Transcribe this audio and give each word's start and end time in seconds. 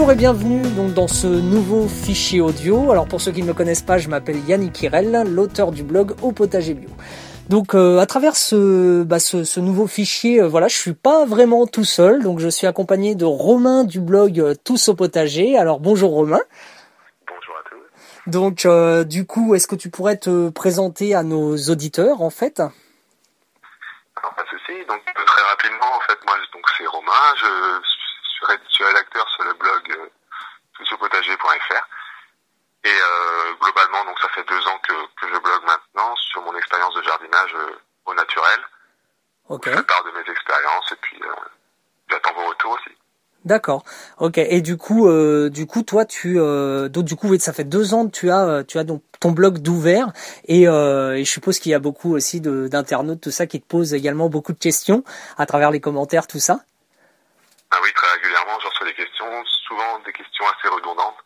Bonjour 0.00 0.12
et 0.12 0.16
bienvenue 0.16 0.62
donc 0.62 0.94
dans 0.94 1.08
ce 1.08 1.26
nouveau 1.26 1.86
fichier 1.86 2.40
audio. 2.40 2.90
Alors 2.90 3.06
pour 3.06 3.20
ceux 3.20 3.32
qui 3.32 3.42
ne 3.42 3.46
me 3.46 3.52
connaissent 3.52 3.82
pas, 3.82 3.98
je 3.98 4.08
m'appelle 4.08 4.38
Yannick 4.48 4.72
Kirel, 4.72 5.24
l'auteur 5.28 5.72
du 5.72 5.82
blog 5.82 6.14
Au 6.22 6.32
potager 6.32 6.72
bio. 6.72 6.88
Donc 7.50 7.74
euh, 7.74 7.98
à 7.98 8.06
travers 8.06 8.34
ce, 8.34 9.02
bah, 9.02 9.18
ce, 9.18 9.44
ce, 9.44 9.60
nouveau 9.60 9.86
fichier, 9.86 10.40
euh, 10.40 10.48
voilà, 10.48 10.68
je 10.68 10.76
suis 10.76 10.94
pas 10.94 11.26
vraiment 11.26 11.66
tout 11.66 11.84
seul, 11.84 12.22
donc 12.22 12.38
je 12.38 12.48
suis 12.48 12.66
accompagné 12.66 13.14
de 13.14 13.26
Romain 13.26 13.84
du 13.84 14.00
blog 14.00 14.40
euh, 14.40 14.54
Tous 14.64 14.88
au 14.88 14.94
potager. 14.94 15.58
Alors 15.58 15.80
bonjour 15.80 16.12
Romain. 16.12 16.40
Bonjour 17.28 17.54
à 17.58 17.68
tous. 17.68 18.30
Donc 18.30 18.64
euh, 18.64 19.04
du 19.04 19.26
coup, 19.26 19.54
est-ce 19.54 19.68
que 19.68 19.76
tu 19.76 19.90
pourrais 19.90 20.16
te 20.16 20.48
présenter 20.48 21.14
à 21.14 21.22
nos 21.22 21.58
auditeurs 21.68 22.22
en 22.22 22.30
fait? 22.30 22.58
Alors 22.60 22.72
pas 24.34 24.44
de 24.44 24.48
souci. 24.48 24.72
Donc 24.88 25.02
très 25.04 25.42
rapidement, 25.42 25.92
en 25.94 26.00
fait, 26.08 26.16
moi 26.26 26.36
donc 26.54 26.64
c'est 26.78 26.86
Romain, 26.86 27.34
je 27.36 27.99
suis 28.68 28.84
rédacteur 28.84 29.28
sur 29.28 29.44
le 29.44 29.54
blog 29.54 29.82
euh, 29.90 30.08
tousaupotager.fr. 30.74 31.88
Et 32.82 32.88
euh, 32.88 33.54
globalement, 33.60 34.04
donc 34.06 34.18
ça 34.20 34.28
fait 34.30 34.44
deux 34.48 34.66
ans 34.66 34.78
que, 34.82 34.92
que 34.92 35.34
je 35.34 35.38
blogue 35.38 35.64
maintenant 35.64 36.14
sur 36.16 36.42
mon 36.42 36.56
expérience 36.56 36.94
de 36.94 37.02
jardinage 37.02 37.54
euh, 37.54 37.78
au 38.06 38.14
naturel. 38.14 38.60
Ok. 39.48 39.68
Je 39.68 39.80
part 39.80 40.04
de 40.04 40.10
mes 40.12 40.30
expériences 40.30 40.92
et 40.92 40.96
puis 41.02 41.20
euh, 41.22 41.34
j'attends 42.08 42.32
vos 42.34 42.48
retours 42.48 42.72
aussi. 42.72 42.96
D'accord. 43.44 43.84
Ok. 44.18 44.38
Et 44.38 44.60
du 44.60 44.76
coup, 44.76 45.08
euh, 45.08 45.50
du 45.50 45.66
coup, 45.66 45.82
toi, 45.82 46.04
tu, 46.04 46.38
euh, 46.38 46.88
donc 46.88 47.04
du 47.04 47.16
coup, 47.16 47.28
oui, 47.28 47.40
ça 47.40 47.52
fait 47.52 47.64
deux 47.64 47.94
ans 47.94 48.06
que 48.06 48.12
tu 48.12 48.30
as, 48.30 48.64
tu 48.64 48.78
as 48.78 48.84
donc 48.84 49.02
ton 49.18 49.32
blog 49.32 49.58
d'ouvert, 49.58 50.08
et, 50.46 50.66
euh, 50.66 51.16
et 51.16 51.24
je 51.24 51.30
suppose 51.30 51.58
qu'il 51.58 51.72
y 51.72 51.74
a 51.74 51.78
beaucoup 51.78 52.14
aussi 52.14 52.40
d'internautes, 52.40 53.20
tout 53.20 53.30
ça, 53.30 53.46
qui 53.46 53.60
te 53.60 53.66
posent 53.66 53.92
également 53.92 54.30
beaucoup 54.30 54.52
de 54.52 54.58
questions 54.58 55.04
à 55.36 55.44
travers 55.44 55.70
les 55.70 55.80
commentaires, 55.80 56.26
tout 56.26 56.38
ça? 56.38 56.60
Ah 57.70 57.76
oui, 57.82 57.92
très 57.94 58.12
régulièrement, 58.14 58.58
je 58.60 58.66
reçois 58.66 58.86
des 58.86 58.94
questions, 58.94 59.44
souvent 59.70 60.02
des 60.04 60.12
questions 60.12 60.44
assez 60.50 60.66
redondantes. 60.66 61.22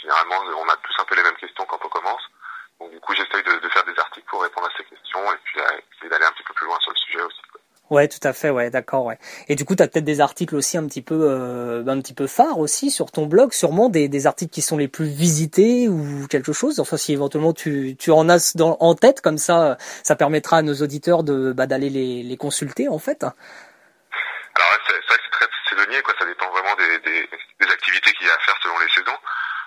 Généralement, 0.00 0.38
on 0.62 0.68
a 0.70 0.76
tous 0.86 0.94
un 1.02 1.04
peu 1.10 1.16
les 1.16 1.24
mêmes 1.26 1.36
questions 1.42 1.66
quand 1.66 1.82
on 1.84 1.88
commence. 1.90 2.22
Donc 2.78 2.90
du 2.92 3.00
coup, 3.00 3.12
j'essaye 3.14 3.42
de, 3.42 3.58
de 3.58 3.68
faire 3.68 3.84
des 3.84 3.98
articles 3.98 4.26
pour 4.30 4.40
répondre 4.42 4.68
à 4.70 4.72
ces 4.78 4.84
questions 4.84 5.20
et 5.34 5.38
puis 5.44 5.60
euh, 5.60 5.82
essayer 5.98 6.08
d'aller 6.08 6.24
un 6.24 6.32
petit 6.32 6.46
peu 6.46 6.54
plus 6.54 6.66
loin 6.66 6.78
sur 6.80 6.92
le 6.92 6.96
sujet 6.96 7.20
aussi. 7.20 7.42
quoi. 7.52 7.60
Ouais, 7.90 8.06
tout 8.06 8.22
à 8.22 8.32
fait, 8.32 8.50
ouais, 8.50 8.70
d'accord, 8.70 9.04
ouais. 9.04 9.18
Et 9.48 9.56
du 9.56 9.64
coup, 9.64 9.74
tu 9.74 9.82
as 9.82 9.88
peut-être 9.88 10.04
des 10.04 10.20
articles 10.20 10.54
aussi 10.54 10.78
un 10.78 10.86
petit 10.86 11.02
peu, 11.02 11.28
euh, 11.28 11.84
un 11.88 12.00
petit 12.00 12.14
peu 12.14 12.28
phares 12.28 12.60
aussi 12.60 12.90
sur 12.92 13.10
ton 13.10 13.26
blog, 13.26 13.52
sûrement 13.52 13.88
des, 13.88 14.08
des 14.08 14.26
articles 14.28 14.52
qui 14.52 14.62
sont 14.62 14.78
les 14.78 14.86
plus 14.86 15.08
visités 15.08 15.88
ou 15.88 16.28
quelque 16.28 16.52
chose. 16.52 16.78
Enfin, 16.78 16.96
si 16.96 17.12
éventuellement 17.12 17.52
tu, 17.52 17.96
tu 17.98 18.12
en 18.12 18.28
as 18.28 18.56
dans, 18.56 18.76
en 18.78 18.94
tête, 18.94 19.20
comme 19.20 19.38
ça, 19.38 19.76
ça 20.04 20.14
permettra 20.14 20.58
à 20.58 20.62
nos 20.62 20.76
auditeurs 20.76 21.24
de 21.24 21.52
bah, 21.52 21.66
d'aller 21.66 21.90
les, 21.90 22.22
les 22.22 22.36
consulter 22.36 22.88
en 22.88 23.00
fait. 23.00 23.24
Alors 23.24 23.34
c'est 24.86 24.94
c'est 24.94 25.08
vrai 25.08 25.16
que 25.16 25.22
c'est 25.24 25.30
très 25.32 25.46
quoi. 26.02 26.14
Ça 26.18 26.24
dépend 26.24 26.48
vraiment 26.50 26.74
des, 26.76 26.98
des, 27.00 27.28
des 27.60 27.70
activités 27.70 28.12
qu'il 28.12 28.26
y 28.26 28.30
a 28.30 28.34
à 28.34 28.38
faire 28.38 28.56
selon 28.62 28.78
les 28.78 28.88
saisons. 28.88 29.18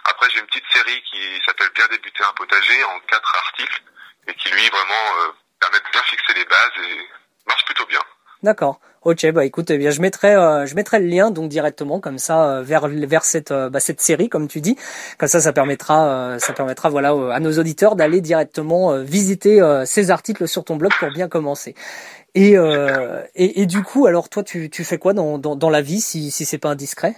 Après, 0.06 0.30
j'ai 0.30 0.40
une 0.40 0.46
petite 0.48 0.66
série 0.72 1.02
qui 1.04 1.42
s'appelle 1.46 1.70
Bien 1.74 1.88
débuter 1.88 2.24
un 2.24 2.34
potager 2.34 2.84
en 2.84 3.00
quatre 3.02 3.36
articles 3.36 3.84
et 4.28 4.34
qui 4.36 4.50
lui 4.50 4.70
vraiment 4.70 5.18
euh, 5.20 5.32
permet 5.60 5.80
de 5.80 5.90
bien 5.92 6.04
fixer 6.04 6.34
les 6.34 6.46
bases 6.46 6.72
et 6.78 7.10
marche 7.48 7.66
plutôt 7.66 7.86
bien. 7.86 8.02
D'accord. 8.42 8.80
Ok, 9.06 9.30
bah 9.32 9.44
écoute, 9.44 9.70
eh 9.70 9.78
bien 9.78 9.92
je 9.92 10.00
mettrai, 10.00 10.34
euh, 10.34 10.66
je 10.66 10.76
mettrai 10.76 11.00
le 11.00 11.08
lien 11.08 11.30
donc 11.30 11.50
directement 11.50 12.00
comme 12.00 12.18
ça 12.18 12.60
euh, 12.60 12.62
vers 12.64 12.88
vers 12.88 13.26
cette 13.26 13.52
euh, 13.52 13.70
bah, 13.70 13.82
cette 13.82 14.00
série 14.00 14.30
comme 14.30 14.48
tu 14.48 14.62
dis. 14.62 14.78
Comme 15.18 15.28
ça, 15.28 15.42
ça 15.42 15.52
permettra, 15.52 16.08
euh, 16.08 16.40
ça 16.40 16.54
permettra 16.54 16.90
voilà 16.90 17.10
à 17.34 17.40
nos 17.42 17.52
auditeurs 17.60 17.98
d'aller 17.98 18.22
directement 18.22 18.94
euh, 18.94 19.04
visiter 19.04 19.62
euh, 19.62 19.84
ces 19.86 20.10
articles 20.10 20.48
sur 20.48 20.64
ton 20.64 20.78
blog 20.78 20.94
pour 21.00 21.10
bien 21.12 21.28
commencer. 21.28 21.76
Et, 22.34 22.58
euh, 22.58 23.22
et 23.36 23.62
et 23.62 23.66
du 23.66 23.84
coup, 23.84 24.08
alors 24.08 24.30
toi, 24.30 24.42
tu 24.42 24.70
tu 24.70 24.86
fais 24.86 24.98
quoi 24.98 25.12
dans 25.12 25.38
dans, 25.38 25.58
dans 25.58 25.70
la 25.70 25.82
vie 25.82 26.00
si 26.00 26.32
si 26.32 26.46
c'est 26.46 26.58
pas 26.58 26.70
indiscret? 26.70 27.14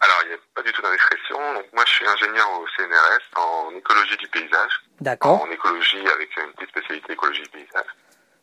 Alors, 0.00 0.18
il 0.24 0.28
n'y 0.28 0.34
a 0.34 0.38
pas 0.54 0.62
du 0.62 0.70
tout 0.72 0.82
d'indiscrétion. 0.82 1.36
Donc 1.54 1.64
moi, 1.74 1.82
je 1.86 1.92
suis 1.92 2.06
ingénieur 2.06 2.46
au 2.60 2.66
CNRS 2.76 3.40
en 3.40 3.76
écologie 3.76 4.16
du 4.18 4.28
paysage, 4.28 4.72
D'accord. 5.00 5.42
en 5.42 5.50
écologie 5.50 6.06
avec 6.14 6.28
une 6.36 6.52
petite 6.52 6.70
spécialité 6.70 7.12
écologie 7.14 7.42
du 7.42 7.48
paysage. 7.48 7.90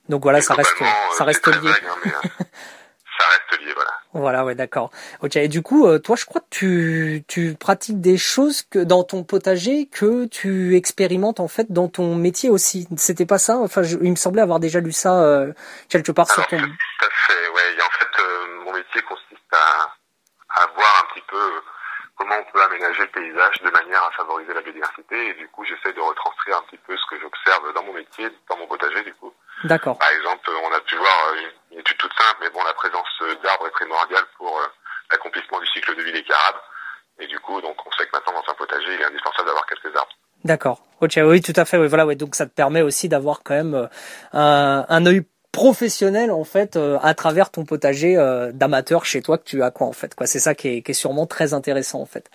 Donc 0.10 0.24
voilà, 0.24 0.42
ça 0.42 0.54
reste 0.54 0.76
ça 1.18 1.24
reste 1.24 1.48
lié. 1.48 1.54
vague, 1.70 1.84
hein, 1.88 1.96
mais, 2.06 2.12
ça 3.20 3.26
reste 3.30 3.62
lié, 3.62 3.74
voilà. 3.74 3.92
Voilà, 4.14 4.44
ouais, 4.44 4.56
d'accord. 4.56 4.92
Ok. 5.22 5.38
Et 5.38 5.48
du 5.48 5.62
coup, 5.62 5.88
euh, 5.88 5.98
toi, 6.00 6.16
je 6.18 6.26
crois 6.26 6.42
que 6.42 6.48
tu 6.50 7.24
tu 7.28 7.56
pratiques 7.58 8.02
des 8.02 8.18
choses 8.18 8.62
que 8.64 8.80
dans 8.80 9.04
ton 9.04 9.24
potager 9.24 9.88
que 9.88 10.26
tu 10.26 10.76
expérimentes 10.76 11.40
en 11.40 11.48
fait 11.48 11.72
dans 11.72 11.88
ton 11.88 12.16
métier 12.16 12.50
aussi. 12.50 12.88
C'était 12.98 13.26
pas 13.26 13.38
ça 13.38 13.58
Enfin, 13.58 13.84
je- 13.84 13.98
il 14.02 14.12
me 14.12 14.16
semblait 14.18 14.42
avoir 14.42 14.60
déjà 14.60 14.80
lu 14.82 14.92
ça 14.92 15.22
euh, 15.24 15.54
quelque 15.88 16.12
part 16.12 16.30
sur 16.30 16.46
ton. 16.48 16.58
tout 16.58 16.66
à 16.66 17.10
fait, 17.10 17.48
ouais. 17.50 17.76
Et 17.78 17.82
en 17.82 17.90
fait, 17.92 18.22
euh, 18.24 18.64
mon 18.66 18.74
métier 18.74 19.02
consiste 19.04 19.54
à, 19.54 20.62
à 20.62 20.68
voir 20.76 21.06
un 21.08 21.14
petit 21.14 21.24
peu 21.30 21.38
euh, 21.38 21.62
comment 22.18 22.36
on 22.38 22.52
peut 22.52 22.62
aménager 22.64 23.04
le 23.04 23.12
paysage 23.12 23.62
de 23.64 23.70
manière 23.70 24.04
à 24.04 24.12
favoriser 24.12 24.54
la 24.54 24.62
biodiversité. 24.62 25.30
Et 25.30 25.34
du 25.36 25.48
coup, 25.50 25.64
j'essaie 25.64 25.94
de 25.96 26.02
retranscrire 26.02 26.58
un 26.58 26.64
petit 26.70 26.80
peu 26.86 26.98
ce 26.98 27.06
que 27.16 27.22
j'observe 27.22 27.74
dans 27.76 27.84
mon 27.84 27.94
métier, 27.94 28.28
dans 28.50 28.58
mon 28.58 28.68
potager, 28.68 29.04
du 29.04 29.14
coup. 29.14 29.32
D'accord. 29.64 29.98
Par 29.98 30.10
exemple, 30.10 30.50
on 30.64 30.74
a 30.74 30.80
pu 30.82 30.96
voir 30.96 31.34
euh, 31.34 31.42
une 31.72 31.80
étude 31.80 31.98
toute 31.98 32.14
simple, 32.14 32.38
mais 32.42 32.50
bon, 32.50 32.64
la 32.64 32.74
présence 32.74 33.08
euh, 33.22 33.36
d'arbres 33.44 33.68
est 33.68 33.72
primordiale 33.72 34.24
pour 34.38 34.58
euh, 34.58 34.68
l'accomplissement 35.12 35.60
du 35.60 35.68
cycle 35.68 35.96
de 35.96 36.02
vie 36.04 36.14
des 36.14 36.24
carabes. 36.24 36.62
Et 37.20 37.28
du 37.28 37.40
coup, 37.40 37.62
donc, 37.62 37.76
on 37.86 37.92
sait 37.92 38.06
que 38.08 38.12
maintenant, 38.14 38.34
dans 38.34 38.52
un 38.52 38.56
potager, 38.56 38.94
il 38.94 39.02
est 39.02 39.06
indispensable 39.06 39.48
d'avoir 39.48 39.66
quelques 39.68 39.96
arbres. 39.96 40.12
D'accord. 40.44 40.82
Ok. 41.02 41.20
Oui, 41.24 41.42
tout 41.42 41.54
à 41.56 41.66
fait. 41.66 41.78
Oui, 41.78 41.88
voilà. 41.88 42.06
Ouais. 42.06 42.16
Donc 42.16 42.34
ça 42.34 42.46
te 42.48 42.52
permet 42.52 42.82
aussi 42.82 43.10
d'avoir 43.10 43.44
quand 43.44 43.54
même 43.54 43.90
un 44.34 44.86
un 44.90 45.06
œil 45.06 45.24
professionnel 45.52 46.32
en 46.32 46.44
fait 46.44 46.76
euh, 46.76 46.98
à 47.02 47.14
travers 47.14 47.52
ton 47.52 47.66
potager 47.66 48.18
euh, 48.18 48.52
d'amateur 48.54 49.06
chez 49.06 49.22
toi 49.22 49.38
que 49.38 49.44
tu 49.44 49.64
as 49.64 49.72
quoi 49.72 49.88
en 49.88 49.92
fait 49.92 50.16
quoi. 50.16 50.26
C'est 50.28 50.40
ça 50.40 50.56
qui 50.56 50.70
est, 50.70 50.82
qui 50.82 50.92
est 50.92 50.96
sûrement 50.96 51.28
très 51.28 51.54
intéressant 51.54 52.02
en 52.02 52.06
fait. 52.06 52.30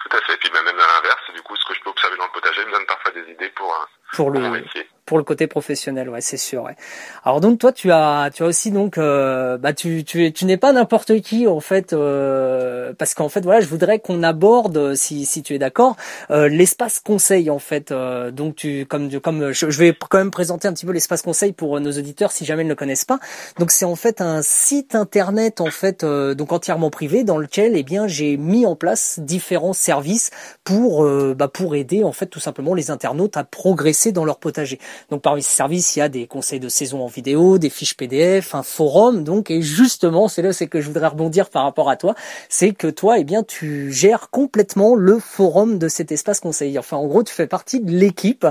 Tout 0.00 0.16
à 0.16 0.20
fait. 0.22 0.36
Puis 0.38 0.50
même 0.52 0.66
à 0.66 0.72
l'inverse, 0.72 1.30
du 1.34 1.42
coup, 1.42 1.56
ce 1.56 1.64
que 1.66 1.74
je 1.74 1.80
peux 1.82 1.90
observer 1.90 2.16
dans 2.16 2.26
le 2.26 2.32
potager 2.32 2.64
me 2.64 2.72
donne 2.72 2.86
parfois 2.86 3.12
des 3.12 3.32
idées 3.32 3.48
pour, 3.50 3.70
euh, 3.70 3.86
Pour 4.12 4.32
pour 4.32 4.40
le 4.40 4.50
métier. 4.50 4.88
Pour 5.06 5.18
le 5.18 5.24
côté 5.24 5.46
professionnel, 5.46 6.08
ouais, 6.08 6.20
c'est 6.20 6.36
sûr. 6.36 6.62
Ouais. 6.64 6.76
Alors 7.24 7.40
donc 7.40 7.58
toi, 7.58 7.72
tu 7.72 7.90
as, 7.92 8.30
tu 8.32 8.42
as 8.42 8.46
aussi 8.46 8.70
donc, 8.70 8.96
euh, 8.96 9.58
bah 9.58 9.72
tu, 9.72 10.04
tu, 10.04 10.32
tu 10.32 10.44
n'es 10.46 10.56
pas 10.56 10.72
n'importe 10.72 11.20
qui 11.20 11.46
en 11.46 11.60
fait, 11.60 11.92
euh, 11.92 12.92
parce 12.98 13.14
qu'en 13.14 13.28
fait 13.28 13.42
voilà, 13.42 13.60
je 13.60 13.66
voudrais 13.66 13.98
qu'on 13.98 14.22
aborde, 14.22 14.76
euh, 14.76 14.94
si, 14.94 15.26
si 15.26 15.42
tu 15.42 15.54
es 15.54 15.58
d'accord, 15.58 15.96
euh, 16.30 16.48
l'espace 16.48 17.00
conseil 17.00 17.50
en 17.50 17.58
fait. 17.58 17.92
Euh, 17.92 18.30
donc 18.30 18.56
tu, 18.56 18.86
comme, 18.86 19.10
comme 19.20 19.52
je, 19.52 19.70
je 19.70 19.78
vais 19.78 19.94
quand 20.08 20.18
même 20.18 20.30
présenter 20.30 20.68
un 20.68 20.72
petit 20.72 20.86
peu 20.86 20.92
l'espace 20.92 21.22
conseil 21.22 21.52
pour 21.52 21.76
euh, 21.76 21.80
nos 21.80 21.92
auditeurs 21.92 22.32
si 22.32 22.44
jamais 22.44 22.62
ils 22.62 22.66
ne 22.66 22.72
le 22.72 22.76
connaissent 22.76 23.04
pas. 23.04 23.18
Donc 23.58 23.70
c'est 23.70 23.84
en 23.84 23.96
fait 23.96 24.20
un 24.20 24.40
site 24.42 24.94
internet 24.94 25.60
en 25.60 25.70
fait, 25.70 26.04
donc 26.04 26.52
entièrement 26.52 26.90
privé 26.90 27.24
dans 27.24 27.38
lequel 27.38 27.76
eh 27.76 27.82
bien 27.82 28.06
j'ai 28.06 28.36
mis 28.36 28.66
en 28.66 28.76
place 28.76 29.18
différents 29.20 29.72
services 29.72 30.30
pour, 30.64 31.06
bah, 31.34 31.48
pour 31.48 31.74
aider 31.74 32.04
en 32.04 32.12
fait 32.12 32.26
tout 32.26 32.40
simplement 32.40 32.74
les 32.74 32.90
internautes 32.90 33.36
à 33.36 33.44
progresser 33.44 34.12
dans 34.12 34.24
leur 34.24 34.38
potager. 34.38 34.78
Donc 35.10 35.22
parmi 35.22 35.42
ces 35.42 35.54
services, 35.54 35.96
il 35.96 36.00
y 36.00 36.02
a 36.02 36.08
des 36.08 36.26
conseils 36.26 36.60
de 36.60 36.68
saison 36.68 37.02
en 37.02 37.06
vidéo, 37.06 37.58
des 37.58 37.70
fiches 37.70 37.96
PDF, 37.96 38.54
un 38.54 38.62
forum. 38.62 39.24
Donc 39.24 39.50
et 39.50 39.62
justement, 39.62 40.28
c'est 40.28 40.42
là 40.42 40.52
c'est 40.52 40.66
que 40.66 40.80
je 40.80 40.88
voudrais 40.88 41.08
rebondir 41.08 41.50
par 41.50 41.64
rapport 41.64 41.90
à 41.90 41.96
toi, 41.96 42.14
c'est 42.48 42.72
que 42.72 42.88
toi, 42.88 43.18
eh 43.18 43.24
bien, 43.24 43.42
tu 43.42 43.92
gères 43.92 44.30
complètement 44.30 44.94
le 44.94 45.18
forum 45.18 45.78
de 45.78 45.88
cet 45.88 46.12
espace 46.12 46.40
conseil. 46.40 46.78
Enfin, 46.78 46.96
en 46.96 47.06
gros, 47.06 47.22
tu 47.22 47.32
fais 47.32 47.46
partie 47.46 47.80
de 47.80 47.90
l'équipe 47.90 48.46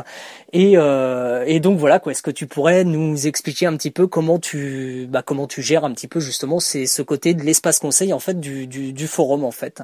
et 0.51 0.73
euh, 0.77 1.43
et 1.47 1.59
donc 1.59 1.79
voilà 1.79 1.99
quoi. 1.99 2.11
Est-ce 2.11 2.23
que 2.23 2.31
tu 2.31 2.47
pourrais 2.47 2.83
nous 2.83 3.27
expliquer 3.27 3.65
un 3.65 3.75
petit 3.77 3.91
peu 3.91 4.07
comment 4.07 4.39
tu 4.39 5.07
bah 5.09 5.21
comment 5.23 5.47
tu 5.47 5.61
gères 5.61 5.85
un 5.85 5.93
petit 5.93 6.07
peu 6.07 6.19
justement 6.19 6.59
c'est 6.59 6.85
ce 6.85 7.01
côté 7.01 7.33
de 7.33 7.43
l'espace 7.43 7.79
conseil 7.79 8.13
en 8.13 8.19
fait 8.19 8.39
du 8.39 8.67
du, 8.67 8.93
du 8.93 9.07
forum 9.07 9.43
en 9.43 9.51
fait? 9.51 9.81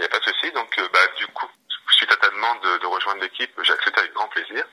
Il 0.00 0.04
n'y 0.04 0.06
a 0.06 0.08
pas 0.08 0.18
de 0.18 0.24
souci. 0.24 0.50
Donc, 0.52 0.72
euh, 0.78 0.88
bah, 0.94 1.06
du 1.18 1.26
coup, 1.26 1.46
suite 1.90 2.10
à 2.10 2.16
ta 2.16 2.30
demande 2.30 2.62
de, 2.80 2.86
rejoindre 2.86 3.20
l'équipe, 3.20 3.50
j'ai 3.62 3.72
accepté 3.72 4.00
avec 4.00 4.14
grand 4.14 4.28
plaisir. 4.28 4.64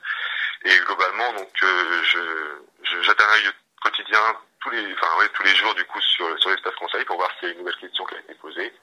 Et 0.70 0.78
globalement, 0.80 1.32
donc, 1.34 1.50
euh, 1.64 2.04
je, 2.04 3.10
œil 3.10 3.52
quotidien 3.82 4.20
tous 4.60 4.70
les, 4.72 4.94
enfin, 4.94 5.08
ouais, 5.20 5.30
tous 5.30 5.44
les 5.44 5.56
jours, 5.56 5.74
du 5.76 5.86
coup, 5.86 6.02
sur, 6.02 6.38
sur 6.40 6.50
l'espace 6.50 6.76
conseil 6.76 7.06
pour 7.06 7.16
voir 7.16 7.32
s'il 7.40 7.48
y 7.48 7.52
a 7.52 7.54
une 7.54 7.60
nouvelle 7.60 7.78
question 7.78 8.04
qui 8.06 8.16
a 8.16 8.20
été 8.20 8.34
posée. 8.36 8.74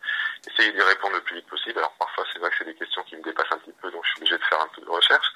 Essayer 0.50 0.72
d'y 0.72 0.80
répondre 0.80 1.14
le 1.14 1.20
plus 1.20 1.36
vite 1.36 1.46
possible. 1.46 1.78
Alors, 1.78 1.92
parfois, 1.98 2.24
c'est 2.32 2.38
vrai 2.38 2.48
que 2.50 2.56
c'est 2.58 2.64
des 2.64 2.74
questions 2.74 3.02
qui 3.04 3.16
me 3.16 3.22
dépassent 3.22 3.52
un 3.52 3.58
petit 3.58 3.72
peu, 3.82 3.90
donc 3.90 4.02
je 4.04 4.10
suis 4.10 4.18
obligé 4.20 4.38
de 4.38 4.44
faire 4.44 4.60
un 4.62 4.68
peu 4.68 4.80
de 4.80 4.88
recherche. 4.88 5.26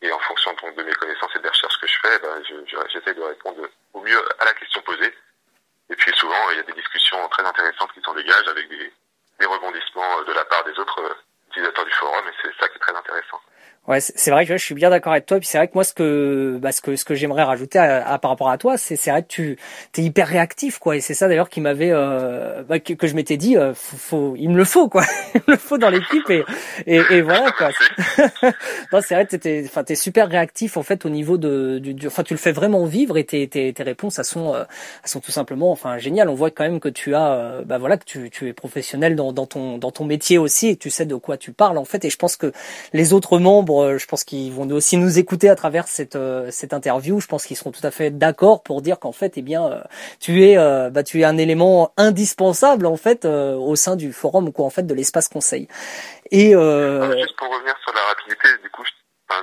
Et 0.00 0.10
en 0.10 0.18
fonction 0.20 0.54
donc, 0.62 0.74
de 0.74 0.82
mes 0.84 0.94
connaissances 0.94 1.34
et 1.36 1.38
des 1.40 1.48
recherches 1.48 1.78
que 1.80 1.86
je 1.86 1.98
fais, 2.02 2.18
bah, 2.20 2.36
je, 2.48 2.54
je- 2.66 2.88
j'essaie 2.92 3.14
de 3.14 3.22
répondre 3.22 3.68
au 3.92 4.00
mieux 4.00 4.22
à 4.40 4.44
la 4.46 4.54
question 4.54 4.80
posée. 4.82 5.14
Et 5.90 5.96
puis 5.96 6.12
souvent, 6.16 6.50
il 6.50 6.56
y 6.56 6.60
a 6.60 6.62
des 6.62 6.72
discussions 6.72 7.28
très 7.28 7.44
intéressantes 7.44 7.92
qui 7.92 8.00
s'en 8.00 8.14
dégagent 8.14 8.48
avec 8.48 8.68
des, 8.68 8.92
rebondissements 9.46 10.22
de 10.22 10.32
la 10.32 10.44
part 10.46 10.64
des 10.64 10.78
autres 10.78 11.00
euh, 11.02 11.14
utilisateurs 11.50 11.84
du 11.84 11.92
forum, 11.92 12.24
c'est 12.42 12.54
ça 12.58 12.68
qui 12.68 12.76
est 12.76 12.80
très 12.80 12.94
intéressant. 12.96 13.40
C'est 14.00 14.30
vrai 14.30 14.46
que 14.46 14.56
je 14.56 14.64
suis 14.64 14.74
bien 14.74 14.90
d'accord 14.90 15.12
avec 15.12 15.26
toi. 15.26 15.38
Puis 15.38 15.46
c'est 15.46 15.58
vrai 15.58 15.68
que 15.68 15.74
moi, 15.74 15.84
ce 15.84 15.94
que, 15.94 16.58
bah, 16.60 16.72
ce 16.72 16.80
que, 16.80 16.96
ce 16.96 17.04
que 17.04 17.14
j'aimerais 17.14 17.42
rajouter 17.42 17.78
à, 17.78 18.18
par 18.18 18.30
rapport 18.30 18.50
à 18.50 18.58
toi, 18.58 18.76
c'est, 18.76 18.96
c'est 18.96 19.10
vrai 19.10 19.22
que 19.22 19.28
tu, 19.28 19.58
es 19.98 20.02
hyper 20.02 20.28
réactif, 20.28 20.78
quoi. 20.78 20.96
Et 20.96 21.00
c'est 21.00 21.14
ça 21.14 21.28
d'ailleurs 21.28 21.48
qui 21.48 21.60
m'avait, 21.60 21.90
euh, 21.92 22.62
bah, 22.62 22.78
que, 22.78 23.06
je 23.06 23.14
m'étais 23.14 23.36
dit, 23.36 23.56
euh, 23.56 23.72
faut, 23.74 24.34
il 24.38 24.50
me 24.50 24.56
le 24.56 24.64
faut, 24.64 24.88
quoi. 24.88 25.04
il 25.34 25.40
me 25.46 25.52
le 25.52 25.58
faut 25.58 25.78
dans 25.78 25.90
l'équipe 25.90 26.28
et, 26.30 26.44
et, 26.86 27.22
voilà, 27.22 27.50
quoi. 27.52 27.70
non, 28.92 29.00
c'est 29.00 29.14
vrai, 29.14 29.26
t'es, 29.26 29.62
enfin, 29.66 29.84
t'es 29.84 29.94
super 29.94 30.28
réactif 30.28 30.76
en 30.76 30.82
fait 30.82 31.04
au 31.04 31.10
niveau 31.10 31.38
de, 31.38 31.78
du, 31.78 32.06
enfin, 32.06 32.22
tu 32.22 32.34
le 32.34 32.38
fais 32.38 32.52
vraiment 32.52 32.84
vivre 32.84 33.16
et 33.16 33.24
tes, 33.24 33.46
tes, 33.48 33.72
tes 33.72 33.82
réponses, 33.82 34.18
elles 34.18 34.24
sont, 34.24 34.54
euh, 34.54 34.64
elles 35.02 35.10
sont 35.10 35.20
tout 35.20 35.32
simplement, 35.32 35.70
enfin, 35.70 35.98
géniales. 35.98 36.28
On 36.28 36.34
voit 36.34 36.50
quand 36.50 36.64
même 36.64 36.80
que 36.80 36.88
tu 36.88 37.14
as, 37.14 37.32
euh, 37.32 37.62
bah 37.64 37.78
voilà, 37.78 37.96
que 37.96 38.04
tu, 38.04 38.30
tu 38.30 38.48
es 38.48 38.52
professionnel 38.52 39.16
dans, 39.16 39.32
dans 39.32 39.46
ton, 39.46 39.78
dans 39.78 39.90
ton 39.90 40.04
métier 40.04 40.38
aussi 40.38 40.68
et 40.68 40.76
que 40.76 40.82
tu 40.82 40.90
sais 40.90 41.06
de 41.06 41.14
quoi 41.16 41.36
tu 41.36 41.52
parles 41.52 41.78
en 41.78 41.84
fait. 41.84 42.04
Et 42.04 42.10
je 42.10 42.16
pense 42.16 42.36
que 42.36 42.52
les 42.92 43.12
autres 43.12 43.38
membres 43.38 43.83
euh, 43.84 43.98
je 43.98 44.06
pense 44.06 44.24
qu'ils 44.24 44.52
vont 44.52 44.68
aussi 44.70 44.96
nous 44.96 45.18
écouter 45.18 45.48
à 45.48 45.56
travers 45.56 45.86
cette 45.86 46.16
euh, 46.16 46.48
cette 46.50 46.72
interview. 46.72 47.20
Je 47.20 47.26
pense 47.26 47.46
qu'ils 47.46 47.56
seront 47.56 47.72
tout 47.72 47.84
à 47.86 47.90
fait 47.90 48.10
d'accord 48.10 48.62
pour 48.62 48.82
dire 48.82 48.98
qu'en 48.98 49.12
fait, 49.12 49.34
eh 49.36 49.42
bien, 49.42 49.64
euh, 49.64 49.80
tu 50.20 50.44
es 50.44 50.56
bah 50.90 51.02
tu 51.02 51.20
es 51.20 51.24
un 51.24 51.36
élément 51.38 51.92
indispensable 51.96 52.86
en 52.86 52.96
fait 52.96 53.24
au 53.24 53.76
sein 53.76 53.96
du 53.96 54.12
forum 54.12 54.48
ou 54.48 54.52
quoi 54.52 54.64
en 54.64 54.70
fait 54.70 54.84
de 54.84 54.94
l'espace 54.94 55.28
conseil. 55.28 55.68
Et 56.30 56.50
juste 56.50 57.36
pour 57.36 57.48
revenir 57.50 57.74
sur 57.82 57.92
la 57.94 58.02
rapidité, 58.08 58.48
du 58.62 58.70
coup, 58.70 58.82